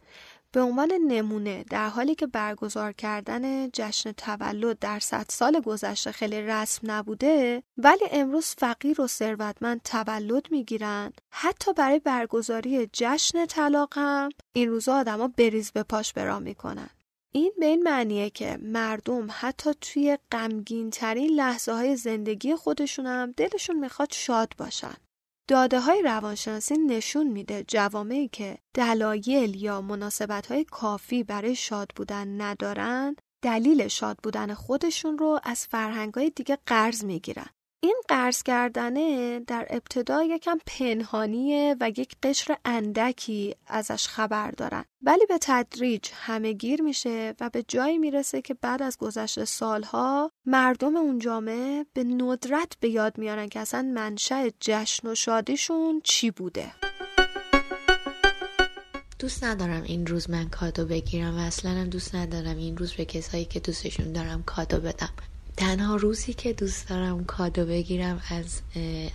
به 0.53 0.61
عنوان 0.61 0.91
نمونه 1.07 1.65
در 1.69 1.89
حالی 1.89 2.15
که 2.15 2.27
برگزار 2.27 2.91
کردن 2.91 3.69
جشن 3.69 4.11
تولد 4.11 4.79
در 4.79 4.99
صد 4.99 5.25
سال 5.29 5.59
گذشته 5.59 6.11
خیلی 6.11 6.41
رسم 6.41 6.91
نبوده 6.91 7.63
ولی 7.77 8.05
امروز 8.11 8.45
فقیر 8.57 9.01
و 9.01 9.07
ثروتمند 9.07 9.81
تولد 9.81 10.51
می‌گیرن 10.51 11.13
حتی 11.29 11.73
برای 11.73 11.99
برگزاری 11.99 12.89
جشن 12.93 13.45
طلاق 13.45 13.93
هم 13.95 14.29
این 14.53 14.69
روزا 14.69 14.95
آدما 14.95 15.27
بریز 15.27 15.71
به 15.71 15.83
پاش 15.83 16.13
برا 16.13 16.39
می‌کنن 16.39 16.89
این 17.31 17.51
به 17.59 17.65
این 17.65 17.83
معنیه 17.83 18.29
که 18.29 18.57
مردم 18.61 19.27
حتی 19.31 19.71
توی 19.81 20.17
غمگین 20.31 20.89
ترین 20.89 21.29
لحظه 21.29 21.71
های 21.73 21.95
زندگی 21.95 22.55
خودشون 22.55 23.05
هم 23.05 23.33
دلشون 23.37 23.79
می‌خواد 23.79 24.11
شاد 24.11 24.53
باشن. 24.57 24.95
داده 25.47 25.79
های 25.79 26.01
روانشناسی 26.01 26.77
نشون 26.77 27.27
میده 27.27 27.63
جوامعی 27.67 28.27
که 28.27 28.57
دلایل 28.73 29.55
یا 29.55 29.81
مناسبت 29.81 30.45
های 30.45 30.63
کافی 30.63 31.23
برای 31.23 31.55
شاد 31.55 31.91
بودن 31.95 32.41
ندارن 32.41 33.15
دلیل 33.41 33.87
شاد 33.87 34.17
بودن 34.23 34.53
خودشون 34.53 35.17
رو 35.17 35.39
از 35.43 35.67
فرهنگ 35.67 36.13
های 36.13 36.29
دیگه 36.29 36.57
قرض 36.65 37.03
می‌گیرن. 37.03 37.49
این 37.83 38.01
قرض 38.07 38.43
کردنه 38.43 39.39
در 39.39 39.67
ابتدا 39.69 40.23
یکم 40.23 40.57
پنهانیه 40.65 41.75
و 41.79 41.89
یک 41.89 42.15
قشر 42.23 42.57
اندکی 42.65 43.55
ازش 43.67 44.07
خبر 44.07 44.51
دارن. 44.51 44.85
ولی 45.01 45.25
به 45.25 45.37
تدریج 45.41 46.09
همه 46.13 46.53
گیر 46.53 46.81
میشه 46.81 47.35
و 47.39 47.49
به 47.49 47.63
جایی 47.67 47.97
می‌رسه 47.97 48.41
که 48.41 48.53
بعد 48.53 48.81
از 48.83 48.97
گذشت 48.97 49.43
سالها 49.43 50.31
مردم 50.45 50.95
اون 50.95 51.19
جامعه 51.19 51.85
به 51.93 52.03
ندرت 52.03 52.73
به 52.79 52.89
یاد 52.89 53.17
میارن 53.17 53.49
که 53.49 53.59
اصلا 53.59 53.81
منشأ 53.81 54.49
جشن 54.59 55.07
و 55.07 55.15
شادیشون 55.15 56.01
چی 56.03 56.31
بوده. 56.31 56.71
دوست 59.19 59.43
ندارم 59.43 59.83
این 59.83 60.07
روز 60.07 60.29
من 60.29 60.49
کادو 60.49 60.85
بگیرم 60.85 61.37
و 61.37 61.39
اصلا 61.39 61.83
دوست 61.83 62.15
ندارم 62.15 62.57
این 62.57 62.77
روز 62.77 62.93
به 62.93 63.05
کسایی 63.05 63.45
که 63.45 63.59
دوستشون 63.59 64.13
دارم 64.13 64.43
کادو 64.43 64.77
بدم. 64.77 65.32
تنها 65.57 65.95
روزی 65.95 66.33
که 66.33 66.53
دوست 66.53 66.89
دارم 66.89 67.23
کادو 67.23 67.65
بگیرم 67.65 68.21
از 68.29 68.61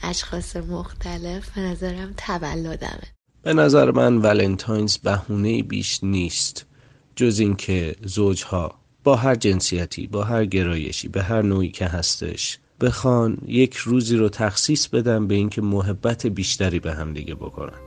اشخاص 0.03 0.57
مختلف 0.57 1.51
به 1.51 1.61
نظرم 1.61 2.14
تولدمه. 2.16 3.09
به 3.42 3.55
نظر 3.55 3.90
من 3.90 4.16
ولنتاینز 4.16 4.96
بهونه 4.96 5.62
بیش 5.62 6.05
نیست. 6.05 6.66
جز 7.16 7.38
اینکه 7.38 7.96
زوجها 8.05 8.74
با 9.05 9.16
هر 9.16 9.35
جنسیتی 9.35 10.07
با 10.07 10.24
هر 10.24 10.44
گرایشی 10.44 11.09
به 11.09 11.22
هر 11.22 11.42
نوعی 11.42 11.68
که 11.68 11.85
هستش 11.85 12.59
بخوان 12.81 13.38
یک 13.46 13.77
روزی 13.77 14.16
رو 14.16 14.29
تخصیص 14.29 14.87
بدن 14.87 15.27
به 15.27 15.35
اینکه 15.35 15.62
محبت 15.62 16.27
بیشتری 16.27 16.81
به 16.81 16.94
هم 16.94 17.14
دیگه 17.14 17.35
بکنن. 17.35 17.79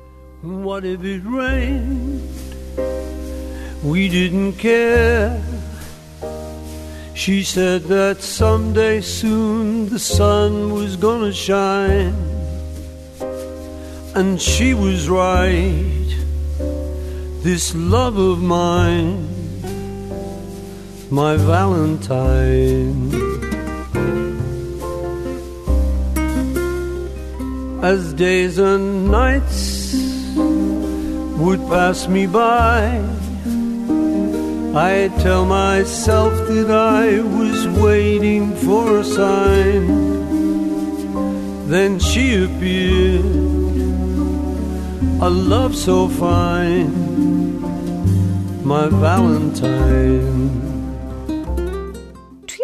What 0.44 0.84
if 0.84 1.04
it 1.04 1.24
rained? 1.40 2.22
We 3.84 4.10
didn't 4.10 4.54
care. 4.58 5.61
She 7.14 7.44
said 7.44 7.84
that 7.84 8.22
someday 8.22 9.02
soon 9.02 9.90
the 9.90 10.00
sun 10.00 10.74
was 10.74 10.96
gonna 10.96 11.34
shine. 11.34 12.16
And 14.16 14.42
she 14.42 14.74
was 14.74 15.10
right. 15.10 16.16
This 17.44 17.76
love 17.76 18.18
of 18.18 18.42
mine, 18.42 19.28
my 21.10 21.38
Valentine. 21.38 23.12
As 27.84 28.14
days 28.14 28.58
and 28.58 29.12
nights 29.12 29.94
would 31.38 31.60
pass 31.68 32.08
me 32.08 32.28
by 32.28 33.21
I 34.74 35.10
tell 35.20 35.46
myself 35.46 36.34
that 36.48 36.72
I 36.72 37.20
was 37.20 37.68
waiting 37.84 38.56
for 38.56 39.00
a 39.00 39.04
sign. 39.04 39.84
Then 41.68 42.00
she 42.00 42.46
appeared, 42.46 43.26
a 45.22 45.30
love 45.30 45.76
so 45.76 46.08
fine, 46.08 46.90
my 48.64 48.88
Valentine. 48.88 50.42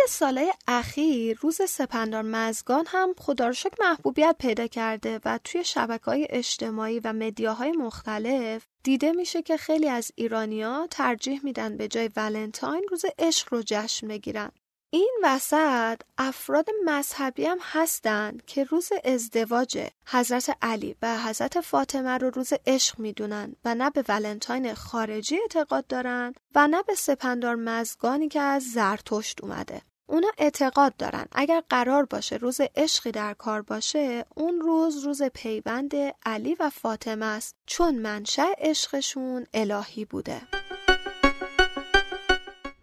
سالهای 0.09 0.53
اخیر 0.67 1.37
روز 1.41 1.61
سپندار 1.69 2.21
مزگان 2.21 2.85
هم 2.87 3.13
خدا 3.17 3.51
محبوبیت 3.81 4.35
پیدا 4.39 4.67
کرده 4.67 5.19
و 5.25 5.39
توی 5.43 5.63
شبکه 5.63 6.05
های 6.05 6.27
اجتماعی 6.29 6.99
و 6.99 7.13
مدیاهای 7.13 7.71
مختلف 7.71 8.65
دیده 8.87 9.11
میشه 9.11 9.41
که 9.41 9.57
خیلی 9.57 9.89
از 9.89 10.11
ایرانیا 10.15 10.87
ترجیح 10.91 11.39
میدن 11.43 11.77
به 11.77 11.87
جای 11.87 12.09
ولنتاین 12.15 12.85
روز 12.89 13.05
عشق 13.19 13.47
رو 13.53 13.63
جشن 13.65 14.07
بگیرن. 14.07 14.51
این 14.89 15.11
وسط 15.23 16.01
افراد 16.17 16.67
مذهبی 16.85 17.45
هم 17.45 17.57
هستند 17.61 18.45
که 18.45 18.63
روز 18.63 18.89
ازدواج 19.03 19.87
حضرت 20.07 20.57
علی 20.61 20.95
و 21.01 21.17
حضرت 21.17 21.61
فاطمه 21.61 22.17
رو 22.17 22.29
روز 22.29 22.53
عشق 22.65 22.99
می‌دونن 22.99 23.55
و 23.65 23.75
نه 23.75 23.89
به 23.89 24.03
ولنتاین 24.07 24.73
خارجی 24.73 25.39
اعتقاد 25.41 25.87
دارن 25.87 26.33
و 26.55 26.67
نه 26.67 26.83
به 26.83 26.95
سپندار 26.95 27.55
مزگانی 27.55 28.27
که 28.27 28.39
از 28.39 28.63
زرتشت 28.63 29.43
اومده. 29.43 29.81
اونا 30.09 30.27
اعتقاد 30.37 30.97
دارن. 30.97 31.25
اگر 31.31 31.63
قرار 31.69 32.05
باشه 32.05 32.35
روز 32.35 32.61
عشقی 32.75 33.11
در 33.11 33.33
کار 33.33 33.61
باشه 33.61 34.25
اون 34.35 34.61
روز 34.61 35.05
روز 35.05 35.23
پیوند 35.23 35.91
علی 36.25 36.55
و 36.59 36.69
فاطمه 36.69 37.25
است. 37.25 37.55
چون 37.65 37.95
منشأ 37.95 38.47
عشقشون 38.57 39.45
الهی 39.53 40.05
بوده. 40.05 40.41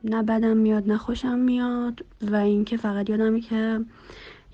نه 0.04 0.22
بدم 0.22 0.56
میاد 0.56 0.88
نه 0.88 0.96
خوشم 0.96 1.38
میاد. 1.38 2.04
و 2.22 2.36
اینکه 2.36 2.76
فقط 2.76 3.10
یادمی 3.10 3.40
که 3.40 3.80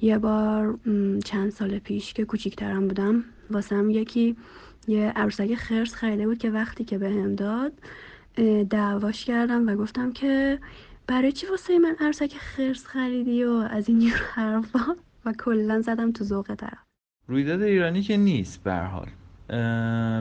یه 0.02 0.18
بار 0.18 0.78
چند 1.24 1.52
سال 1.52 1.78
پیش 1.78 2.12
که 2.12 2.24
کوچیکترم 2.24 2.88
بودم 2.88 3.24
واسم 3.50 3.90
یکی 3.90 4.37
یه 4.88 5.12
عروسک 5.16 5.54
خرس 5.54 5.94
خریده 5.94 6.26
بود 6.26 6.38
که 6.38 6.50
وقتی 6.50 6.85
که 6.85 6.98
بهم 6.98 7.35
داد 7.35 7.72
دعواش 8.70 9.24
کردم 9.24 9.68
و 9.68 9.76
گفتم 9.76 10.12
که 10.12 10.59
برای 11.11 11.33
چی 11.33 11.46
واسه 11.46 11.79
من 11.79 11.96
عروسک 12.01 12.33
خرس 12.38 12.87
خریدی 12.87 13.44
و 13.44 13.51
از 13.51 13.88
این 13.88 14.01
جور 14.01 14.20
حرفا؟ 14.35 14.96
و 15.25 15.33
کلا 15.33 15.81
زدم 15.81 16.12
تو 16.12 16.25
ذوق 16.25 16.55
طرف. 16.55 16.79
رویداد 17.27 17.62
ایرانی 17.62 18.03
که 18.03 18.16
نیست 18.16 18.62
به 18.62 18.75
حال. 18.75 19.09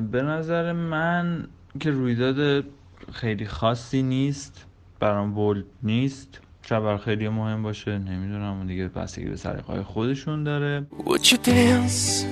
به 0.01 0.21
نظر 0.21 0.73
من 0.73 1.47
که 1.79 1.91
رویداد 1.91 2.65
خیلی 3.13 3.45
خاصی 3.45 4.03
نیست 4.03 4.65
برام 4.99 5.33
بول 5.33 5.63
نیست. 5.83 6.41
بر 6.69 6.97
خیلی 6.97 7.29
مهم 7.29 7.63
باشه 7.63 7.97
نمی‌دونم 7.97 8.57
اون 8.57 8.67
دیگه 8.67 8.87
بستگی 8.87 9.25
به 9.25 9.35
سریقای 9.35 9.83
خودشون 9.83 10.43
داره. 10.43 10.87
Would 10.91 11.25
you 11.25 11.37
dance 11.37 12.25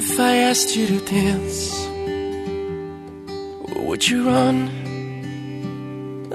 if 0.00 0.20
I 0.20 0.34
asked 0.50 0.76
you 0.76 0.86
to 0.92 1.00
dance? 1.10 1.58
Would 3.86 4.02
you 4.08 4.18
run 4.26 4.81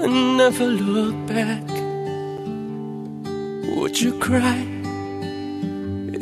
and 0.00 0.36
never 0.36 0.64
look 0.64 1.14
back? 1.26 1.66
Would 3.76 4.00
you 4.00 4.12
cry 4.18 4.64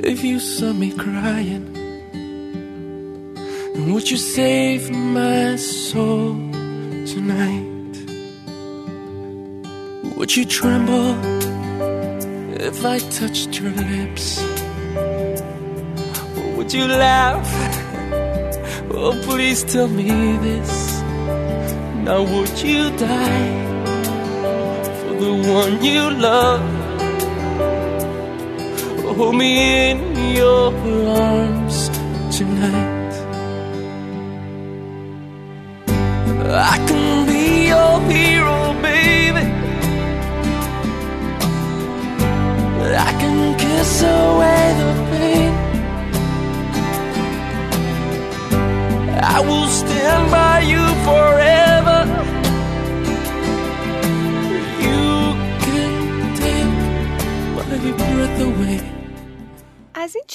if 0.02 0.24
you 0.24 0.40
saw 0.40 0.72
me 0.72 0.92
crying? 0.92 1.66
And 3.74 3.92
would 3.92 4.10
you 4.10 4.16
save 4.16 4.90
my 4.90 5.56
soul 5.56 6.34
tonight? 7.12 7.94
Would 10.16 10.34
you 10.34 10.44
tremble 10.46 11.14
if 12.58 12.84
I 12.84 12.98
touched 12.98 13.60
your 13.60 13.72
lips? 13.72 14.42
Or 16.36 16.56
would 16.56 16.72
you 16.72 16.86
laugh? 16.86 17.48
Oh, 18.90 19.20
please 19.24 19.62
tell 19.64 19.88
me 19.88 20.08
this. 20.38 21.02
Now 22.06 22.22
would 22.22 22.62
you 22.62 22.96
die 22.96 23.65
the 25.18 25.32
one 25.58 25.84
you 25.84 26.10
love? 26.10 26.60
Hold 29.16 29.36
me 29.36 29.90
in 29.90 29.98
your 30.36 30.72
arms 31.08 31.88
tonight. 32.36 33.14
I 36.48 36.76
can 36.88 37.26
be 37.26 37.68
your 37.72 38.00
hero, 38.10 38.58
baby. 38.82 39.44
I 43.08 43.12
can 43.20 43.38
kiss 43.58 44.02
away 44.02 44.35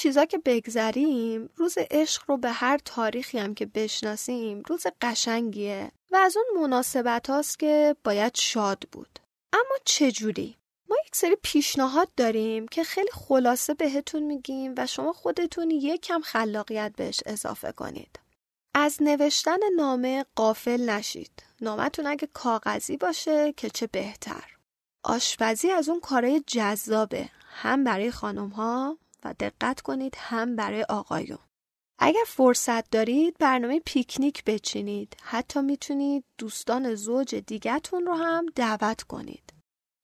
چیزا 0.02 0.26
که 0.26 0.38
بگذریم 0.38 1.50
روز 1.56 1.78
عشق 1.92 2.24
رو 2.28 2.38
به 2.38 2.52
هر 2.52 2.78
تاریخی 2.78 3.40
هم 3.40 3.54
که 3.54 3.66
بشناسیم 3.66 4.64
روز 4.68 4.88
قشنگیه 5.02 5.92
و 6.12 6.16
از 6.16 6.38
اون 6.38 6.64
مناسبت 6.64 7.30
هاست 7.30 7.60
که 7.60 7.96
باید 8.04 8.36
شاد 8.36 8.84
بود 8.92 9.20
اما 9.54 9.76
چجوری؟ 9.86 10.58
ما 10.90 10.96
یک 11.08 11.16
سری 11.16 11.36
پیشنهاد 11.44 12.08
داریم 12.18 12.68
که 12.68 12.84
خیلی 12.84 13.10
خلاصه 13.12 13.74
بهتون 13.74 14.24
میگیم 14.24 14.74
و 14.78 14.88
شما 14.88 15.14
خودتون 15.14 15.72
یکم 15.72 16.22
خلاقیت 16.22 16.94
بهش 16.98 17.20
اضافه 17.26 17.72
کنید. 17.72 18.20
از 18.74 18.98
نوشتن 19.02 19.60
نامه 19.76 20.26
قافل 20.36 20.90
نشید. 20.90 21.44
نامتون 21.62 22.08
اگه 22.08 22.28
کاغذی 22.34 22.98
باشه 22.98 23.54
که 23.58 23.70
چه 23.70 23.88
بهتر. 23.88 24.58
آشپزی 25.04 25.72
از 25.72 25.90
اون 25.90 26.00
کارهای 26.00 26.44
جذابه 26.48 27.30
هم 27.46 27.84
برای 27.84 28.12
خانم 28.12 28.50
ها 28.50 28.98
و 29.24 29.34
دقت 29.40 29.82
کنید 29.82 30.16
هم 30.18 30.56
برای 30.56 30.84
آقایون. 30.84 31.40
اگر 32.00 32.24
فرصت 32.28 32.90
دارید 32.90 33.38
برنامه 33.38 33.80
پیکنیک 33.86 34.44
بچینید. 34.44 35.18
حتی 35.22 35.62
می‌تونید 35.62 36.24
دوستان 36.38 36.96
زوج 36.96 37.36
دیگتون 37.36 38.06
رو 38.06 38.14
هم 38.14 38.46
دعوت 38.56 39.04
کنید. 39.04 39.54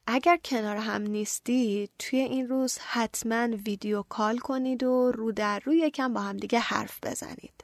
اگر 0.07 0.38
کنار 0.38 0.78
هم 0.78 1.01
نیستید 1.01 1.91
توی 1.99 2.20
این 2.20 2.47
روز 2.47 2.78
حتما 2.78 3.47
ویدیو 3.65 4.03
کال 4.03 4.38
کنید 4.38 4.84
و 4.84 5.11
رو 5.11 5.32
در 5.32 5.59
رو 5.59 5.74
یکم 5.74 6.13
با 6.13 6.20
هم 6.20 6.38
دیگه 6.38 6.59
حرف 6.59 6.99
بزنید. 7.03 7.63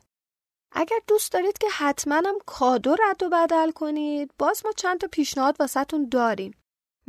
اگر 0.72 1.00
دوست 1.08 1.32
دارید 1.32 1.58
که 1.58 1.68
حتما 1.70 2.16
هم 2.16 2.36
کادو 2.46 2.96
رد 2.96 3.24
و 3.24 3.30
بدل 3.30 3.72
کنید 3.72 4.32
باز 4.38 4.66
ما 4.66 4.72
چند 4.72 5.00
تا 5.00 5.08
پیشنهاد 5.12 5.56
واسهتون 5.60 6.10
داریم. 6.10 6.54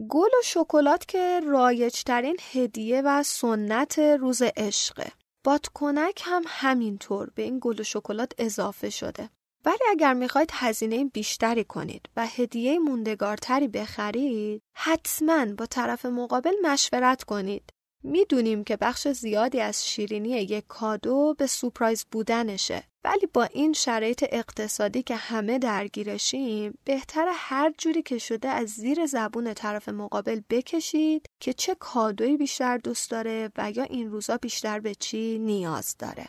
گل 0.08 0.28
و 0.28 0.42
شکلات 0.44 1.06
که 1.06 1.40
رایجترین 1.46 2.36
هدیه 2.52 3.02
و 3.04 3.22
سنت 3.22 3.98
روز 3.98 4.42
عشقه. 4.42 5.12
بادکنک 5.44 6.22
هم 6.24 6.42
همینطور 6.46 7.30
به 7.34 7.42
این 7.42 7.58
گل 7.62 7.80
و 7.80 7.82
شکلات 7.82 8.32
اضافه 8.38 8.90
شده. 8.90 9.30
ولی 9.64 9.84
اگر 9.90 10.14
می‌خواید 10.14 10.50
هزینه 10.52 11.04
بیشتری 11.04 11.64
کنید 11.64 12.08
و 12.16 12.26
هدیه 12.26 12.78
موندگارتری 12.78 13.68
بخرید 13.68 14.62
حتما 14.76 15.46
با 15.54 15.66
طرف 15.66 16.06
مقابل 16.06 16.54
مشورت 16.62 17.24
کنید. 17.24 17.70
می‌دونیم 18.04 18.64
که 18.64 18.76
بخش 18.76 19.08
زیادی 19.08 19.60
از 19.60 19.88
شیرینی 19.88 20.28
یک 20.28 20.64
کادو 20.68 21.34
به 21.38 21.46
سپرایز 21.46 22.06
بودنشه. 22.12 22.82
ولی 23.04 23.26
با 23.34 23.44
این 23.44 23.72
شرایط 23.72 24.24
اقتصادی 24.32 25.02
که 25.02 25.16
همه 25.16 25.58
درگیرشیم 25.58 26.78
بهتر 26.84 27.26
هر 27.32 27.72
جوری 27.78 28.02
که 28.02 28.18
شده 28.18 28.48
از 28.48 28.68
زیر 28.68 29.06
زبون 29.06 29.54
طرف 29.54 29.88
مقابل 29.88 30.40
بکشید 30.50 31.26
که 31.40 31.52
چه 31.52 31.74
کادویی 31.74 32.36
بیشتر 32.36 32.78
دوست 32.78 33.10
داره 33.10 33.50
و 33.58 33.70
یا 33.70 33.82
این 33.82 34.10
روزا 34.10 34.36
بیشتر 34.36 34.80
به 34.80 34.94
چی 34.94 35.38
نیاز 35.38 35.96
داره. 35.98 36.28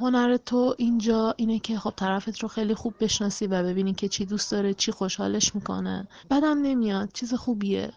هنر 0.00 0.36
تو 0.36 0.74
اینجا 0.78 1.34
اینه 1.36 1.58
که 1.58 1.78
خب 1.78 1.92
طرفت 1.96 2.38
رو 2.38 2.48
خیلی 2.48 2.74
خوب 2.74 2.94
بشناسی 3.00 3.46
و 3.46 3.62
ببینی 3.62 3.94
که 3.94 4.08
چی 4.08 4.26
دوست 4.26 4.52
داره 4.52 4.74
چی 4.74 4.92
خوشحالش 4.92 5.54
می‌کنه. 5.54 6.08
بدم 6.30 6.62
نمیاد 6.62 7.08
چیز 7.12 7.34
خوبیه. 7.34 7.92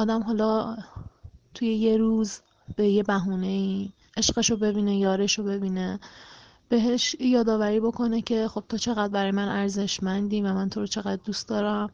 آدم 0.00 0.22
حالا 0.22 0.76
توی 1.54 1.74
یه 1.74 1.96
روز 1.96 2.40
به 2.76 2.88
یه 2.88 3.02
بهونه 3.02 3.46
ای 3.46 3.90
عشقش 4.16 4.50
رو 4.50 4.56
ببینه 4.56 4.96
یارش 4.96 5.38
رو 5.38 5.44
ببینه 5.44 6.00
بهش 6.68 7.16
یادآوری 7.20 7.80
بکنه 7.80 8.22
که 8.22 8.48
خب 8.48 8.64
تو 8.68 8.78
چقدر 8.78 9.12
برای 9.12 9.30
من 9.30 9.48
ارزشمندی 9.48 10.42
و 10.42 10.54
من 10.54 10.68
تو 10.68 10.80
رو 10.80 10.86
چقدر 10.86 11.20
دوست 11.24 11.48
دارم 11.48 11.90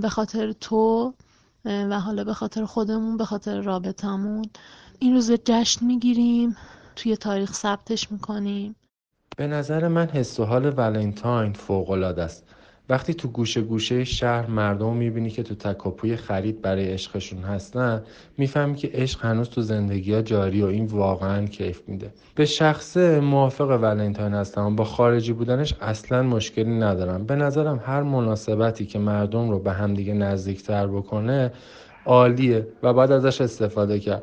به 0.00 0.08
خاطر 0.08 0.52
تو 0.52 1.14
و 1.64 2.00
حالا 2.00 2.24
به 2.24 2.34
خاطر 2.34 2.64
خودمون 2.64 3.16
به 3.16 3.24
خاطر 3.24 3.60
رابطمون 3.60 4.44
این 4.98 5.14
روز 5.14 5.32
جشن 5.44 5.86
می‌گیریم 5.86 6.56
توی 6.96 7.16
تاریخ 7.16 7.52
ثبتش 7.52 8.12
می‌کنیم. 8.12 8.76
به 9.36 9.46
نظر 9.46 9.88
من 9.88 10.06
حس 10.06 10.40
و 10.40 10.44
حال 10.44 10.74
ولنتاین 10.76 11.52
فوق 11.52 11.90
است. 11.90 12.44
وقتی 12.88 13.14
تو 13.14 13.28
گوشه 13.28 13.60
گوشه 13.60 14.04
شهر 14.04 14.46
مردم 14.46 14.96
می‌بینی 14.96 15.30
که 15.30 15.42
تو 15.42 15.54
تکاپوی 15.54 16.16
خرید 16.16 16.62
برای 16.62 16.92
عشقشون 16.92 17.42
هستن 17.42 18.02
می‌فهمی 18.38 18.74
که 18.74 18.90
عشق 18.94 19.24
هنوز 19.24 19.48
تو 19.48 19.62
زندگی 19.62 20.14
ها 20.14 20.22
جاری 20.22 20.62
و 20.62 20.66
این 20.66 20.86
واقعا 20.86 21.46
کیف 21.46 21.82
میده. 21.88 22.12
به 22.34 22.44
شخصه 22.44 23.20
موافق 23.20 23.78
ولنتاین 23.82 24.34
هستم 24.34 24.76
با 24.76 24.84
خارجی 24.84 25.32
بودنش 25.32 25.74
اصلا 25.80 26.22
مشکلی 26.22 26.78
ندارم. 26.78 27.24
به 27.24 27.36
نظرم 27.36 27.80
هر 27.84 28.02
مناسبتی 28.02 28.86
که 28.86 28.98
مردم 28.98 29.50
رو 29.50 29.58
به 29.58 29.72
همدیگه 29.72 30.14
نزدیکتر 30.14 30.86
بکنه 30.86 31.52
عالیه 32.06 32.66
و 32.82 32.92
باید 32.92 33.12
ازش 33.12 33.40
استفاده 33.40 33.98
کرد. 34.00 34.22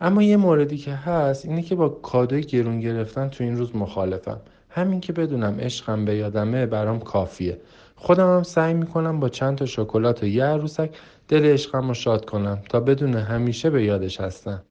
اما 0.00 0.22
یه 0.22 0.36
موردی 0.36 0.76
که 0.76 0.92
هست 0.92 1.46
اینه 1.46 1.62
که 1.62 1.74
با 1.74 1.88
کادوی 1.88 2.40
گرون 2.40 2.80
گرفتن 2.80 3.28
تو 3.28 3.44
این 3.44 3.56
روز 3.56 3.76
مخالفم. 3.76 4.40
همین 4.74 5.00
که 5.00 5.12
بدونم 5.12 5.56
عشقم 5.60 6.04
به 6.04 6.16
یادمه 6.16 6.66
برام 6.66 7.00
کافیه. 7.00 7.60
خودم 7.96 8.36
هم 8.36 8.42
سعی 8.42 8.74
می‌کنم 8.74 9.20
با 9.20 9.28
چند 9.28 9.58
تا 9.58 9.66
شکلات 9.66 10.22
و 10.22 10.26
یه 10.26 10.44
عروسک 10.44 10.90
دل 11.28 11.44
عشقم 11.44 11.88
رو 11.88 11.94
شاد 11.94 12.24
کنم 12.24 12.58
تا 12.68 12.80
بدون 12.80 13.14
همیشه 13.14 13.70
به 13.70 13.84
یادش 13.84 14.20
هستم. 14.20 14.62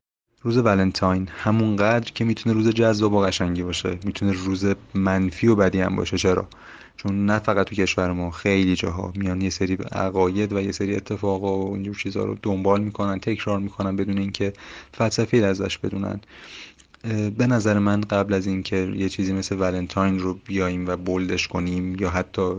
روز 0.41 0.57
ولنتاین 0.57 1.27
همونقدر 1.31 2.11
که 2.11 2.23
می‌تونه 2.25 2.55
روز 2.55 2.69
جذاب 2.69 3.13
و 3.13 3.21
قشنگی 3.21 3.63
باشه. 3.63 3.97
می‌تونه 4.03 4.31
روز 4.31 4.65
منفی 4.93 5.47
و 5.47 5.55
بدی 5.55 5.81
هم 5.81 5.95
باشه. 5.95 6.17
چرا؟ 6.17 6.47
چون 6.97 7.25
نه 7.25 7.39
فقط 7.39 7.67
تو 7.67 7.75
کشور 7.75 8.11
ما 8.11 8.31
خیلی 8.31 8.75
جاها 8.75 9.13
میان 9.15 9.41
یه 9.41 9.49
سری 9.49 9.77
عقاید 9.91 10.53
و 10.53 10.61
یه 10.61 10.71
سری 10.71 10.95
اتفاقا 10.95 11.59
و 11.59 11.73
اینجور 11.73 11.95
چیزها 11.95 12.25
رو 12.25 12.37
دنبال 12.41 12.81
می‌کنن 12.81 13.19
تکرار 13.19 13.59
می‌کنن 13.59 13.95
بدون 13.95 14.17
اینکه 14.17 14.53
فلسفی 14.93 15.43
ازش 15.43 15.77
بدونن. 15.77 16.21
به 17.37 17.47
نظر 17.47 17.79
من 17.79 18.01
قبل 18.01 18.33
از 18.33 18.47
اینکه 18.47 18.93
یه 18.95 19.09
چیزی 19.09 19.33
مثل 19.33 19.55
ولنتاین 19.59 20.19
رو 20.19 20.33
بیایم 20.33 20.87
و 20.87 20.97
بولدش 20.97 21.47
کنیم 21.47 21.95
یا 21.95 22.09
حتی 22.09 22.51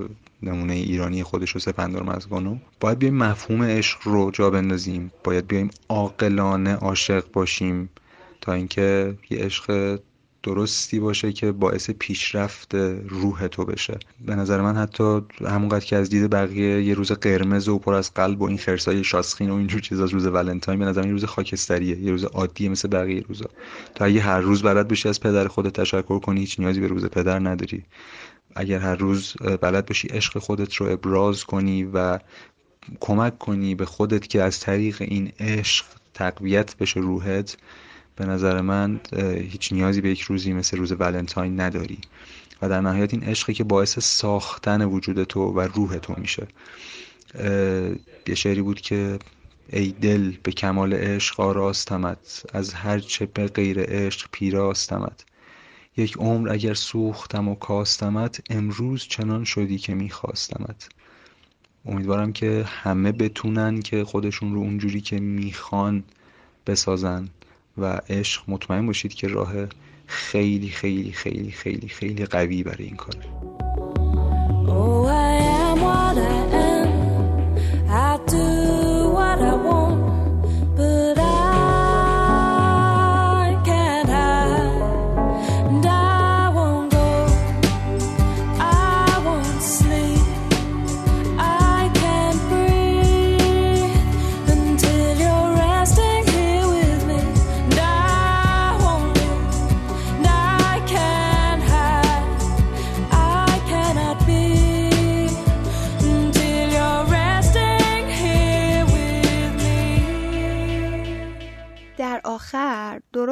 نمونه 0.43 0.73
ایرانی 0.73 1.23
خودش 1.23 1.51
رو 1.51 1.61
سپندار 1.61 2.03
مزگانو 2.03 2.57
باید 2.81 2.99
بیایم 2.99 3.17
مفهوم 3.17 3.63
عشق 3.63 3.99
رو 4.05 4.31
جا 4.31 4.51
بندازیم. 4.51 5.13
باید 5.25 5.47
بیایم 5.47 5.71
عاقلانه 5.89 6.75
عاشق 6.75 7.33
باشیم 7.33 7.89
تا 8.41 8.53
اینکه 8.53 9.15
یه 9.31 9.39
عشق 9.39 9.99
درستی 10.43 11.01
باشه 11.01 11.33
که 11.33 11.53
باعث 11.53 11.91
پیشرفت 11.91 12.75
روح 13.09 13.47
تو 13.47 13.65
بشه. 13.65 13.99
به 14.27 14.35
نظر 14.35 14.61
من 14.61 14.77
حتی 14.77 15.21
همونقدر 15.47 15.85
که 15.85 15.97
از 15.97 16.11
دید 16.11 16.31
بقیه 16.31 16.83
یه 16.83 16.95
روز 16.95 17.13
قرمز 17.13 17.69
و 17.69 17.79
پر 17.79 17.95
از 17.95 18.15
قلب 18.15 18.43
و 18.43 18.45
این 18.45 18.59
خرسای 18.59 19.05
شاسخین 19.05 19.51
و 19.51 19.55
اینجور 19.55 19.81
چیزا 19.81 20.05
روز 20.05 20.27
ولنتاین 20.27 20.79
به 20.79 20.85
نظر 20.85 21.01
من 21.01 21.07
یه 21.07 21.13
روز 21.13 21.25
خاکستریه 21.25 21.99
یه 21.99 22.11
روز 22.11 22.25
عادیه 22.25 22.69
مثل 22.69 22.89
بقیه 22.89 23.25
روزا. 23.29 23.47
تا 23.95 24.05
اگه 24.05 24.21
هر 24.21 24.41
روز 24.41 24.63
بلد 24.63 24.89
بشی 24.89 25.09
از 25.09 25.21
پدر 25.21 25.49
خودت 25.49 25.81
تشکر 25.81 26.19
کنی 26.19 26.41
هیچ 26.41 26.61
نیازی 26.61 26.81
به 26.81 26.87
روز 26.87 27.05
پدر 27.05 27.39
نداری. 27.39 27.85
اگر 28.55 28.79
هر 28.79 28.97
روز 28.97 29.35
بلد 29.61 29.87
باشی 29.87 30.09
عشق 30.09 30.39
خودت 30.39 30.75
رو 30.75 30.93
ابراز 30.93 31.45
کنی 31.45 31.85
و 31.85 32.19
کمک 33.01 33.39
کنی 33.39 33.75
به 33.75 33.85
خودت 33.85 34.27
که 34.27 34.43
از 34.43 34.61
طریق 34.61 34.97
این 35.01 35.33
عشق 35.41 35.87
تقویت 36.15 36.77
بشه 36.77 37.01
روحت 37.01 37.57
به 38.17 38.27
نظر 38.27 38.61
من 38.61 39.01
هیچ 39.37 39.73
نیازی 39.73 40.01
به 40.01 40.11
یک 40.11 40.21
روزی 40.21 40.53
مثل 40.53 40.77
روز 40.77 40.93
ولنتاین 40.93 41.61
نداری 41.61 41.99
و 42.63 42.69
در 42.69 42.81
نهایت 42.81 43.15
این 43.15 43.25
عشقی 43.25 43.55
که 43.55 43.65
باعث 43.65 43.99
ساختن 43.99 44.85
وجود 44.85 45.25
تو 45.25 45.41
و 45.41 45.61
روح 45.61 45.99
تو 45.99 46.15
میشه. 46.19 46.47
یه 48.27 48.35
شعری 48.35 48.63
بود 48.63 48.81
که 48.81 49.19
ای 49.69 49.93
دل 49.93 50.33
به 50.43 50.53
کمال 50.53 50.95
عشق 50.95 51.41
آراستمت 51.41 52.43
از 52.53 52.75
هر 52.75 52.99
چه 52.99 53.27
به 53.27 53.47
غیر 53.47 53.81
عشق 53.81 54.29
پیراستمت. 54.33 55.25
یک 55.97 56.17
عمر 56.17 56.53
اگر 56.53 56.75
سوختم 56.75 57.49
و 57.49 57.55
کاستمت 57.55 58.41
امروز 58.51 59.03
چنان 59.03 59.45
شدی 59.45 59.79
که 59.79 59.95
میخواستمت. 59.95 60.89
امیدوارم 61.87 62.33
که 62.33 62.65
همه 62.69 63.13
بتونن 63.13 63.81
که 63.81 64.05
خودشون 64.05 64.55
رو 64.55 64.61
اونجوری 64.61 65.01
که 65.01 65.21
می‌خوان 65.21 66.05
بسازن. 66.67 67.29
و 67.79 68.01
عشق 68.09 68.43
مطمئن 68.49 68.87
باشید 68.87 69.15
که 69.15 69.29
راه 69.29 69.53
خیلی 70.07 70.69
خیلی 70.69 71.13
خیلی 71.13 71.51
خیلی 71.51 71.89
خیلی 71.89 72.27
قوی 72.27 72.63
برای 72.63 72.85
این 72.85 72.97
کاره. 72.97 73.21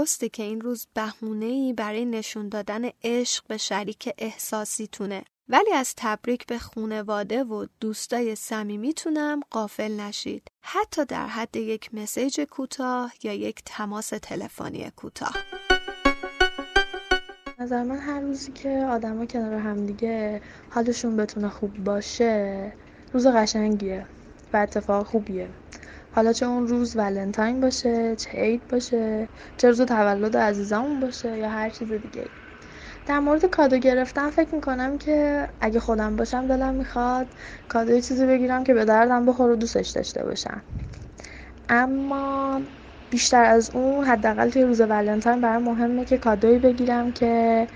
درسته 0.00 0.28
که 0.28 0.42
این 0.42 0.60
روز 0.60 0.86
بهونه‌ای 0.94 1.72
برای 1.72 2.04
نشون 2.04 2.48
دادن 2.48 2.82
عشق 3.04 3.44
به 3.46 3.56
شریک 3.56 4.14
احساسیتونه. 4.18 5.24
ولی 5.48 5.72
از 5.72 5.94
تبریک 5.96 6.46
به 6.46 6.58
خونواده 6.58 7.44
و 7.44 7.66
دوستای 7.80 8.34
صمیمیتونم 8.34 9.40
قافل 9.50 10.00
نشید. 10.00 10.48
حتی 10.62 11.04
در 11.04 11.26
حد 11.26 11.56
یک 11.56 11.94
مسیج 11.94 12.40
کوتاه 12.40 13.12
یا 13.22 13.32
یک 13.32 13.62
تماس 13.66 14.08
تلفنی 14.08 14.90
کوتاه. 14.96 15.34
نظر 17.58 17.82
من 17.82 17.98
هر 17.98 18.20
روزی 18.20 18.52
که 18.52 18.86
آدما 18.90 19.26
کنار 19.26 19.54
همدیگه 19.54 20.42
حالشون 20.70 21.16
بتونه 21.16 21.48
خوب 21.48 21.84
باشه 21.84 22.72
روز 23.12 23.26
قشنگیه 23.26 24.06
و 24.52 24.56
اتفاق 24.56 25.06
خوبیه. 25.06 25.48
حالا 26.12 26.32
چه 26.32 26.46
اون 26.46 26.68
روز 26.68 26.96
ولنتاین 26.96 27.60
باشه 27.60 28.16
چه 28.16 28.30
عید 28.30 28.68
باشه 28.68 29.28
چه 29.56 29.68
روز 29.68 29.80
تولد 29.82 30.36
عزیزمون 30.36 31.00
باشه 31.00 31.38
یا 31.38 31.48
هر 31.48 31.70
چیز 31.70 31.92
دیگه. 31.92 32.30
در 33.06 33.18
مورد 33.20 33.46
کادو 33.46 33.78
گرفتن 33.78 34.30
فکر 34.30 34.54
می‌کنم 34.54 34.98
که 34.98 35.48
اگه 35.60 35.80
خودم 35.80 36.16
باشم 36.16 36.46
دلم 36.46 36.74
می‌خواد 36.74 37.34
کادو 37.68 38.00
چیزی 38.00 38.26
بگیرم 38.26 38.64
که 38.64 38.74
به 38.74 38.84
دردم 38.84 39.26
بخور 39.26 39.50
و 39.50 39.56
دوستش 39.56 39.88
داشته 39.90 40.24
باشم. 40.24 40.62
اما 41.68 42.62
بیشتر 43.10 43.44
از 43.44 43.70
اون 43.74 44.04
حداقل 44.04 44.50
توی 44.50 44.62
روز 44.62 44.80
ولنتاین 44.80 45.40
برام 45.40 45.62
مهمه 45.62 46.04
که 46.04 46.18
کادویی 46.18 46.58
بگیرم 46.58 47.12
که 47.12 47.66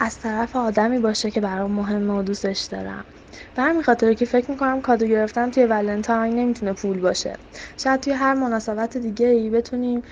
از 0.00 0.18
طرف 0.18 0.56
آدمی 0.56 0.98
باشه 0.98 1.30
که 1.30 1.40
برام 1.40 1.72
مهمه 1.72 2.14
و 2.14 2.22
دوستش 2.22 2.60
دارم. 2.64 3.04
به 3.54 3.62
همین 3.62 3.82
خاطر 3.82 4.12
که 4.14 4.24
فکر 4.24 4.50
می‌کنم 4.50 4.80
کادو 4.80 5.06
گرفتن 5.06 5.50
توی 5.50 5.66
ولنتاین 5.66 6.34
نمی‌تونه 6.34 6.72
پول 6.72 7.00
باشه. 7.00 7.38
شاید 7.76 8.00
توی 8.00 8.12
هر 8.12 8.34
مناسبت 8.34 8.96
دیگه 8.96 9.26
ای 9.26 9.50
بتونیم 9.50 10.02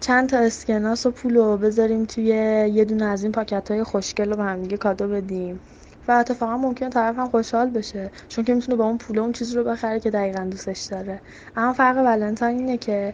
چند 0.00 0.28
تا 0.28 0.38
اسکناس 0.38 1.06
و 1.06 1.10
پول 1.10 1.36
رو 1.36 1.56
بذاریم 1.56 2.04
توی 2.04 2.24
یه 2.72 2.84
دونه 2.84 3.04
از 3.04 3.22
این 3.22 3.32
پاکت 3.32 3.70
های 3.70 3.84
خوشگل 3.84 4.30
رو 4.30 4.36
به 4.36 4.42
هم 4.42 4.62
دیگه 4.62 4.76
کادو 4.76 5.08
بدیم. 5.08 5.60
و 6.08 6.12
اتفاقا 6.12 6.56
ممکن 6.56 6.90
طرف 6.90 7.18
هم 7.18 7.30
خوشحال 7.30 7.70
بشه 7.70 8.10
چون 8.28 8.44
که 8.44 8.54
می‌تونه 8.54 8.76
با 8.76 8.84
اون 8.84 8.98
پول 8.98 9.18
اون 9.18 9.32
چیز 9.32 9.56
رو 9.56 9.64
بخره 9.64 10.00
که 10.00 10.10
دقیقا 10.10 10.44
دوستش 10.44 10.82
داره. 10.90 11.22
اما 11.56 11.72
فرق 11.72 11.96
ولنتاین 11.96 12.58
اینه 12.58 12.78
که 12.78 13.12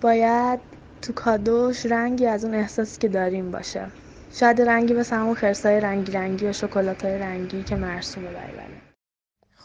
باید 0.00 0.60
تو 1.02 1.12
کادوش 1.12 1.86
رنگی 1.86 2.26
از 2.26 2.44
اون 2.44 2.54
احساسی 2.54 2.98
که 3.00 3.08
داریم 3.08 3.50
باشه. 3.50 3.92
شاید 4.32 4.60
رنگی 4.60 4.94
مثل 4.94 5.16
همون 5.16 5.34
خرسای 5.34 5.80
رنگی 5.80 6.12
رنگی 6.12 6.46
و 6.46 6.52
شکلات 6.52 7.04
های 7.04 7.18
رنگی 7.18 7.62
که 7.62 7.76
مرسومه 7.76 8.26
برای 8.26 8.58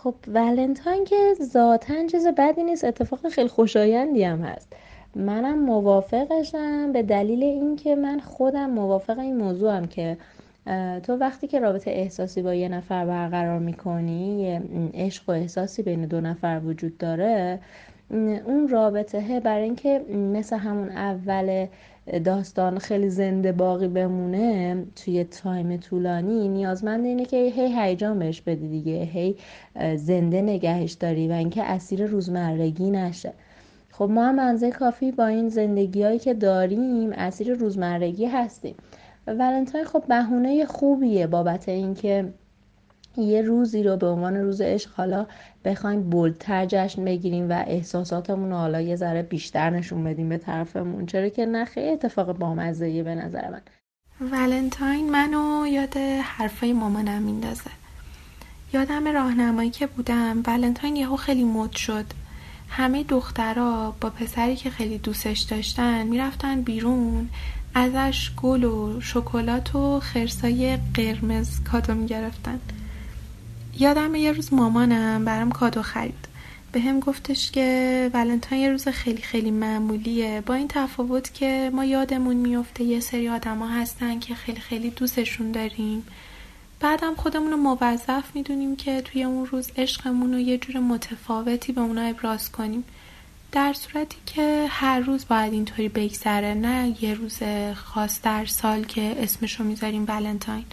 خب 0.03 0.15
ولنتاین 0.27 1.05
که 1.05 1.33
ذاتا 1.41 2.07
چیز 2.07 2.27
بدی 2.27 2.63
نیست 2.63 2.83
اتفاق 2.83 3.29
خیلی 3.29 3.47
خوشایندی 3.47 4.23
هم 4.23 4.41
هست. 4.41 4.73
منم 5.15 5.59
موافقشم 5.59 6.91
به 6.91 7.03
دلیل 7.03 7.43
اینکه 7.43 7.95
من 7.95 8.19
خودم 8.19 8.69
موافق 8.69 9.19
این 9.19 9.37
موضوعم 9.37 9.85
که 9.85 10.17
تو 11.03 11.13
وقتی 11.13 11.47
که 11.47 11.59
رابطه 11.59 11.91
احساسی 11.91 12.41
با 12.41 12.53
یه 12.53 12.69
نفر 12.69 13.05
برقرار 13.05 13.59
می‌کنی 13.59 14.41
یه 14.41 14.61
عشق 14.93 15.29
و 15.29 15.31
احساسی 15.31 15.83
بین 15.83 16.05
دو 16.05 16.21
نفر 16.21 16.61
وجود 16.65 16.97
داره 16.97 17.59
اون 18.45 18.67
رابطه 18.67 19.39
برای 19.39 19.63
اینکه 19.63 19.99
مثل 20.33 20.57
همون 20.57 20.89
اول 20.89 21.67
داستان 22.23 22.79
خیلی 22.79 23.09
زنده 23.09 23.51
باقی 23.51 23.87
بمونه 23.87 24.77
توی 24.95 25.23
time 25.23 25.77
طولانی 25.77 26.47
نیازمند 26.47 27.05
اینه 27.05 27.25
که 27.25 27.37
هی 27.37 27.79
هیجان 27.79 28.19
بهش 28.19 28.41
بدی 28.41 28.67
دیگه 28.67 29.03
هی 29.03 29.35
زنده 29.95 30.41
نگهش 30.41 30.91
داری 30.91 31.27
و 31.27 31.31
اینکه 31.31 31.63
اسیر 31.63 32.05
روزمرگی 32.05 32.91
نشه. 32.91 33.33
خب 33.91 34.09
ما 34.09 34.25
هم 34.25 34.35
منزه 34.35 34.71
کافی 34.71 35.11
با 35.11 35.25
این 35.25 35.49
زندگی 35.49 36.03
هایی 36.03 36.19
که 36.19 36.33
داریم 36.33 37.11
اسیر 37.13 37.53
روزمرگی 37.53 38.25
هستیم. 38.25 38.75
ولنتاین 39.27 39.85
خب 39.85 40.03
بهونه 40.07 40.65
خوبیه 40.65 41.27
بابت 41.27 41.69
اینکه 41.69 42.33
یه 43.17 43.41
روزی 43.41 43.83
رو 43.83 43.97
به 43.97 44.07
عنوان 44.07 44.35
روز 44.35 44.61
عشق 44.61 44.89
حالا 44.97 45.25
بخوایم 45.65 46.09
بلدتر 46.09 46.65
جشن 46.65 47.05
بگیریم 47.05 47.49
و 47.49 47.63
احساساتمون 47.67 48.49
رو 48.49 48.55
حالا 48.55 48.81
یه 48.81 48.95
ذره 48.95 49.21
بیشتر 49.21 49.69
نشون 49.69 50.03
بدیم 50.03 50.29
به 50.29 50.37
طرفمون. 50.37 51.05
چرا 51.05 51.29
که 51.29 51.45
نه 51.45 51.65
خیلی 51.65 51.89
اتفاق 51.89 52.37
بامزه 52.37 53.03
به 53.03 53.15
نظر 53.15 53.49
من. 53.49 53.61
ولنتاین 54.31 55.11
منو 55.11 55.67
یاد 55.67 55.97
حرفای 56.23 56.73
مامانم 56.73 57.21
میندازه. 57.21 57.71
یادم 58.73 59.07
راهنمایی 59.07 59.69
که 59.69 59.87
بودم 59.87 60.43
ولنتاین 60.47 60.95
یهو 60.95 61.15
خیلی 61.15 61.43
مد 61.43 61.71
شد. 61.71 62.05
همه 62.69 63.03
دخترها 63.03 63.95
با 64.01 64.09
پسری 64.09 64.55
که 64.55 64.69
خیلی 64.69 64.97
دوستش 64.97 65.39
داشتن 65.39 66.03
می‌رفتن 66.03 66.61
بیرون. 66.61 67.29
ازش 67.75 68.31
گل 68.41 68.63
و 68.63 69.01
شکلات 69.01 69.75
و 69.75 69.99
خرسای 69.99 70.77
قرمز 70.93 71.63
کادو 71.63 71.93
می‌گرفتن. 71.93 72.59
یادم 73.79 74.15
یه 74.15 74.31
روز 74.31 74.53
مامانم 74.53 75.25
برام 75.25 75.51
کادو 75.51 75.81
خرید. 75.81 76.27
به 76.71 76.79
هم 76.79 76.99
گفتش 76.99 77.51
که 77.51 78.09
ولنتاین 78.13 78.61
یه 78.61 78.69
روز 78.69 78.87
خیلی 78.87 79.21
خیلی 79.21 79.51
معمولیه. 79.51 80.43
با 80.45 80.53
این 80.53 80.67
تفاوت 80.67 81.33
که 81.33 81.71
ما 81.73 81.85
یادمون 81.85 82.35
میفته 82.35 82.83
یه 82.83 82.99
سری 82.99 83.29
آدما 83.29 83.67
هستن 83.67 84.19
که 84.19 84.35
خیلی 84.35 84.59
خیلی 84.59 84.89
دوستشون 84.89 85.51
داریم. 85.51 86.03
بعدم 86.79 87.15
خودمون 87.15 87.51
رو 87.51 87.57
موظف 87.57 88.23
می‌دونیم 88.33 88.75
که 88.75 89.01
توی 89.01 89.23
اون 89.23 89.45
روز 89.45 89.71
عشقمون 89.77 90.33
رو 90.33 90.39
یه 90.39 90.57
جور 90.57 90.81
متفاوتی 90.81 91.71
به 91.71 91.81
اونا 91.81 92.01
ابراز 92.01 92.51
کنیم. 92.51 92.83
در 93.51 93.73
صورتی 93.73 94.17
که 94.25 94.65
هر 94.69 94.99
روز 94.99 95.25
باید 95.29 95.53
اینطوری 95.53 95.89
بگذره 95.89 96.53
نه 96.53 97.03
یه 97.03 97.13
روز 97.13 97.39
خاص 97.75 98.21
در 98.21 98.45
سال 98.45 98.83
که 98.83 99.15
اسمشو 99.23 99.63
می‌ذاریم 99.63 100.05
ولنتاین. 100.07 100.65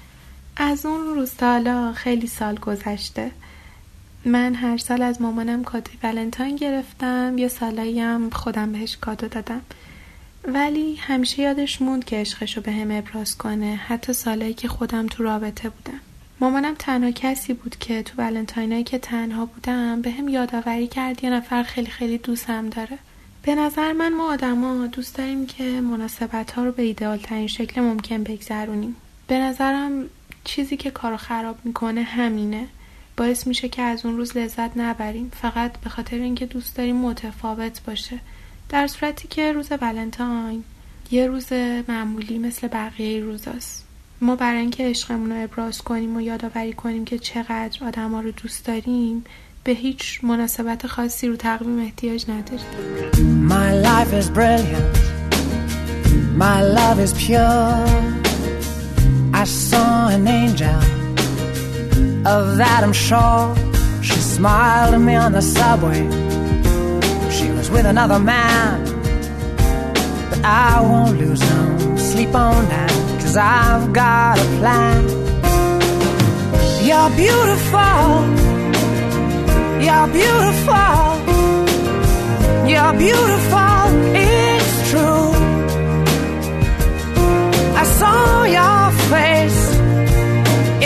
از 0.63 0.87
اون 0.87 1.15
روز 1.15 1.33
حالا 1.41 1.93
خیلی 1.93 2.27
سال 2.27 2.55
گذشته. 2.55 3.31
من 4.25 4.55
هر 4.55 4.77
سال 4.77 5.03
از 5.03 5.23
مامانم 5.23 5.65
کادوی 5.65 5.95
ولنتاین 6.03 6.57
گرفتم 6.57 7.39
یه 7.39 7.49
سالایی 7.49 8.01
هم 8.01 8.31
خودم 8.31 8.73
بهش 8.73 8.97
کادو 8.97 9.29
دادم. 9.29 9.61
ولی 10.45 10.95
همیشه 10.95 11.43
یادش 11.43 11.83
موند 11.83 12.05
که 12.05 12.17
عشقشو 12.17 12.61
به 12.61 12.73
هم 12.73 12.91
ابراز 12.91 13.39
کنه 13.39 13.81
حتی 13.87 14.13
سالایی 14.13 14.55
که 14.55 14.69
خودم 14.69 15.07
تو 15.07 15.23
رابطه 15.23 15.69
بودم. 15.69 16.01
مامانم 16.41 16.75
تنها 16.79 17.11
کسی 17.11 17.55
بود 17.55 17.77
که 17.77 18.03
تو 18.03 18.13
ولنتاینایی 18.19 18.85
که 18.85 18.99
تنها 18.99 19.47
بودم 19.47 20.03
به 20.03 20.11
هم 20.11 20.29
یادآوری 20.29 20.87
کرد 20.87 21.25
یه 21.25 21.31
نفر 21.31 21.63
خیلی 21.63 21.91
خیلی 21.91 22.19
دوستم 22.19 22.69
داره. 22.69 22.99
به 23.43 23.55
نظر 23.55 23.93
من 23.93 24.13
ما 24.13 24.33
آدما 24.33 24.87
دوست 24.87 25.17
داریم 25.17 25.47
که 25.47 25.65
مناسبت 25.65 26.51
ها 26.51 26.65
رو 26.65 26.73
به 26.73 26.83
ایدئال 26.83 27.19
ترین 27.19 27.47
شکل 27.47 27.81
ممکن 27.81 28.23
بگذرونیم. 28.23 28.97
به 29.27 29.39
نظرم 29.39 30.11
چیزی 30.45 30.77
که 30.77 30.91
کارو 30.91 31.17
خراب 31.17 31.59
می‌کنه 31.65 32.03
همینه. 32.03 32.67
باعث 33.17 33.47
میشه 33.47 33.69
که 33.69 33.83
از 33.83 34.07
اون 34.07 34.17
روز 34.17 34.37
لذت 34.37 34.77
نبریم. 34.77 35.31
فقط 35.43 35.79
به 35.79 35.91
خاطر 35.91 36.17
اینکه 36.17 36.47
دوست 36.47 36.77
داریم 36.77 36.97
متفاوت 36.97 37.81
باشه. 37.87 38.19
در 38.69 38.87
صورتی 38.87 39.29
که 39.29 39.53
روز 39.53 39.69
ولنتاین 39.81 40.65
یه 41.11 41.27
روز 41.27 41.53
معمولی 41.89 42.39
مثل 42.39 42.69
بقیه 42.69 43.21
روزاست. 43.21 43.87
ما 44.21 44.37
برای 44.37 44.61
اینکه 44.61 44.85
عشقمون 44.85 45.33
رو 45.33 45.45
ابراز 45.45 45.83
کنیم 45.83 46.17
و 46.17 46.21
یادآوری 46.21 46.73
کنیم 46.73 47.05
که 47.05 47.19
چقدر 47.19 47.85
آدما 47.87 48.21
رو 48.21 48.31
دوست 48.31 48.67
داریم 48.67 49.25
به 49.65 49.73
هیچ 49.73 50.21
مناسبت 50.25 50.87
خاصی 50.87 51.29
رو 51.29 51.37
تقویم 51.37 51.79
احتیاج 51.79 52.25
نداریم. 52.31 53.49
My 53.49 53.73
life 53.87 54.13
is 54.13 54.31
brilliant. 54.31 54.97
My 56.39 56.63
love 56.63 56.99
is 57.07 57.13
pure. 57.13 58.20
I 59.41 59.45
saw 59.45 60.09
an 60.09 60.29
angel 60.29 60.81
Of 62.27 62.61
I'm 62.61 62.93
sure. 62.93 63.57
She 64.03 64.21
smiled 64.37 64.93
at 64.93 65.01
me 65.01 65.15
on 65.15 65.33
the 65.33 65.41
subway. 65.41 66.03
She 67.31 67.51
was 67.53 67.71
with 67.71 67.87
another 67.87 68.19
man 68.19 68.85
But 70.29 70.45
I 70.45 70.83
won't 70.83 71.19
lose 71.19 71.41
no 71.41 71.97
sleep 71.97 72.35
on 72.35 72.69
that 72.69 72.91
Cause 73.23 73.39
I've 73.39 73.95
got 73.95 74.39
a 74.39 74.47
plan. 74.59 75.03
You're 76.87 77.11
beautiful. 77.25 78.17
You're 79.87 80.09
beautiful. 80.19 81.01
You're 82.69 82.93
beautiful 82.99 83.70
saw 88.01 88.45
your 88.59 88.83
face 89.13 89.63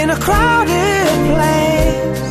In 0.01 0.09
a 0.17 0.19
crowded 0.27 1.11
place. 1.31 2.25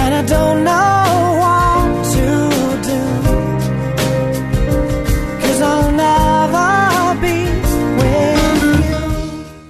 And 0.00 0.10
I 0.20 0.22
don't 0.34 0.60
know 0.70 1.04
what 1.42 1.88
to 2.14 2.28
do 2.90 3.02
Cause 5.42 5.60
I'll 5.70 5.92
never 6.06 6.70
be 7.24 7.38
with 7.98 8.62
you. 8.88 9.04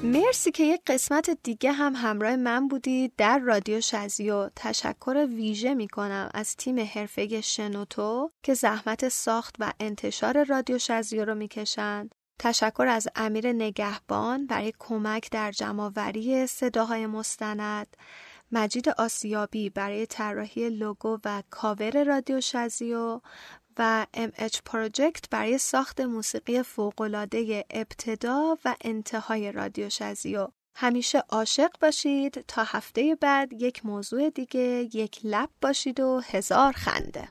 مرسی 0.03 0.51
که 0.51 0.65
یک 0.65 0.81
قسمت 0.87 1.31
دیگه 1.43 1.73
هم 1.73 1.93
همراه 1.97 2.37
من 2.37 2.69
بودید 2.69 3.13
در 3.17 3.39
رادیو 3.39 3.81
شزیو 3.81 4.49
تشکر 4.57 5.27
ویژه 5.27 5.75
می 5.75 5.89
کنم 5.89 6.31
از 6.35 6.57
تیم 6.57 6.81
حرفه 6.95 7.41
شنوتو 7.41 8.31
که 8.43 8.55
زحمت 8.55 9.09
ساخت 9.09 9.57
و 9.59 9.73
انتشار 9.81 10.45
رادیو 10.45 10.79
شزیو 10.79 11.25
رو 11.25 11.35
می‌کشند. 11.35 12.15
تشکر 12.39 12.87
از 12.89 13.09
امیر 13.17 13.53
نگهبان 13.53 14.47
برای 14.47 14.73
کمک 14.79 15.31
در 15.31 15.53
جمعآوری 15.53 16.47
صداهای 16.47 17.07
مستند. 17.07 17.97
مجید 18.53 18.89
آسیابی 18.89 19.71
برای 19.71 20.07
طراحی 20.07 20.71
لوگو 20.71 21.19
و 21.25 21.43
کاور 21.51 22.05
رادیو 22.05 22.41
شزیو 22.41 23.21
و 23.79 24.07
MH 24.17 24.59
پروژکت 24.65 25.31
برای 25.31 25.59
ساخت 25.59 26.01
موسیقی 26.01 26.63
فوقالعاده 26.63 27.65
ابتدا 27.71 28.59
و 28.65 28.77
انتهای 28.81 29.53
رادیو 29.53 29.89
شزیو 29.89 30.49
همیشه 30.77 31.19
عاشق 31.19 31.71
باشید. 31.81 32.45
تا 32.49 32.65
هفته 32.65 33.17
بعد 33.21 33.53
یک 33.53 33.87
موضوع 33.87 34.31
دیگه 34.31 34.89
یک 34.95 35.21
لب 35.25 35.51
باشید 35.63 36.01
و 36.01 36.21
هزار 36.25 36.73
خنده. 36.73 37.29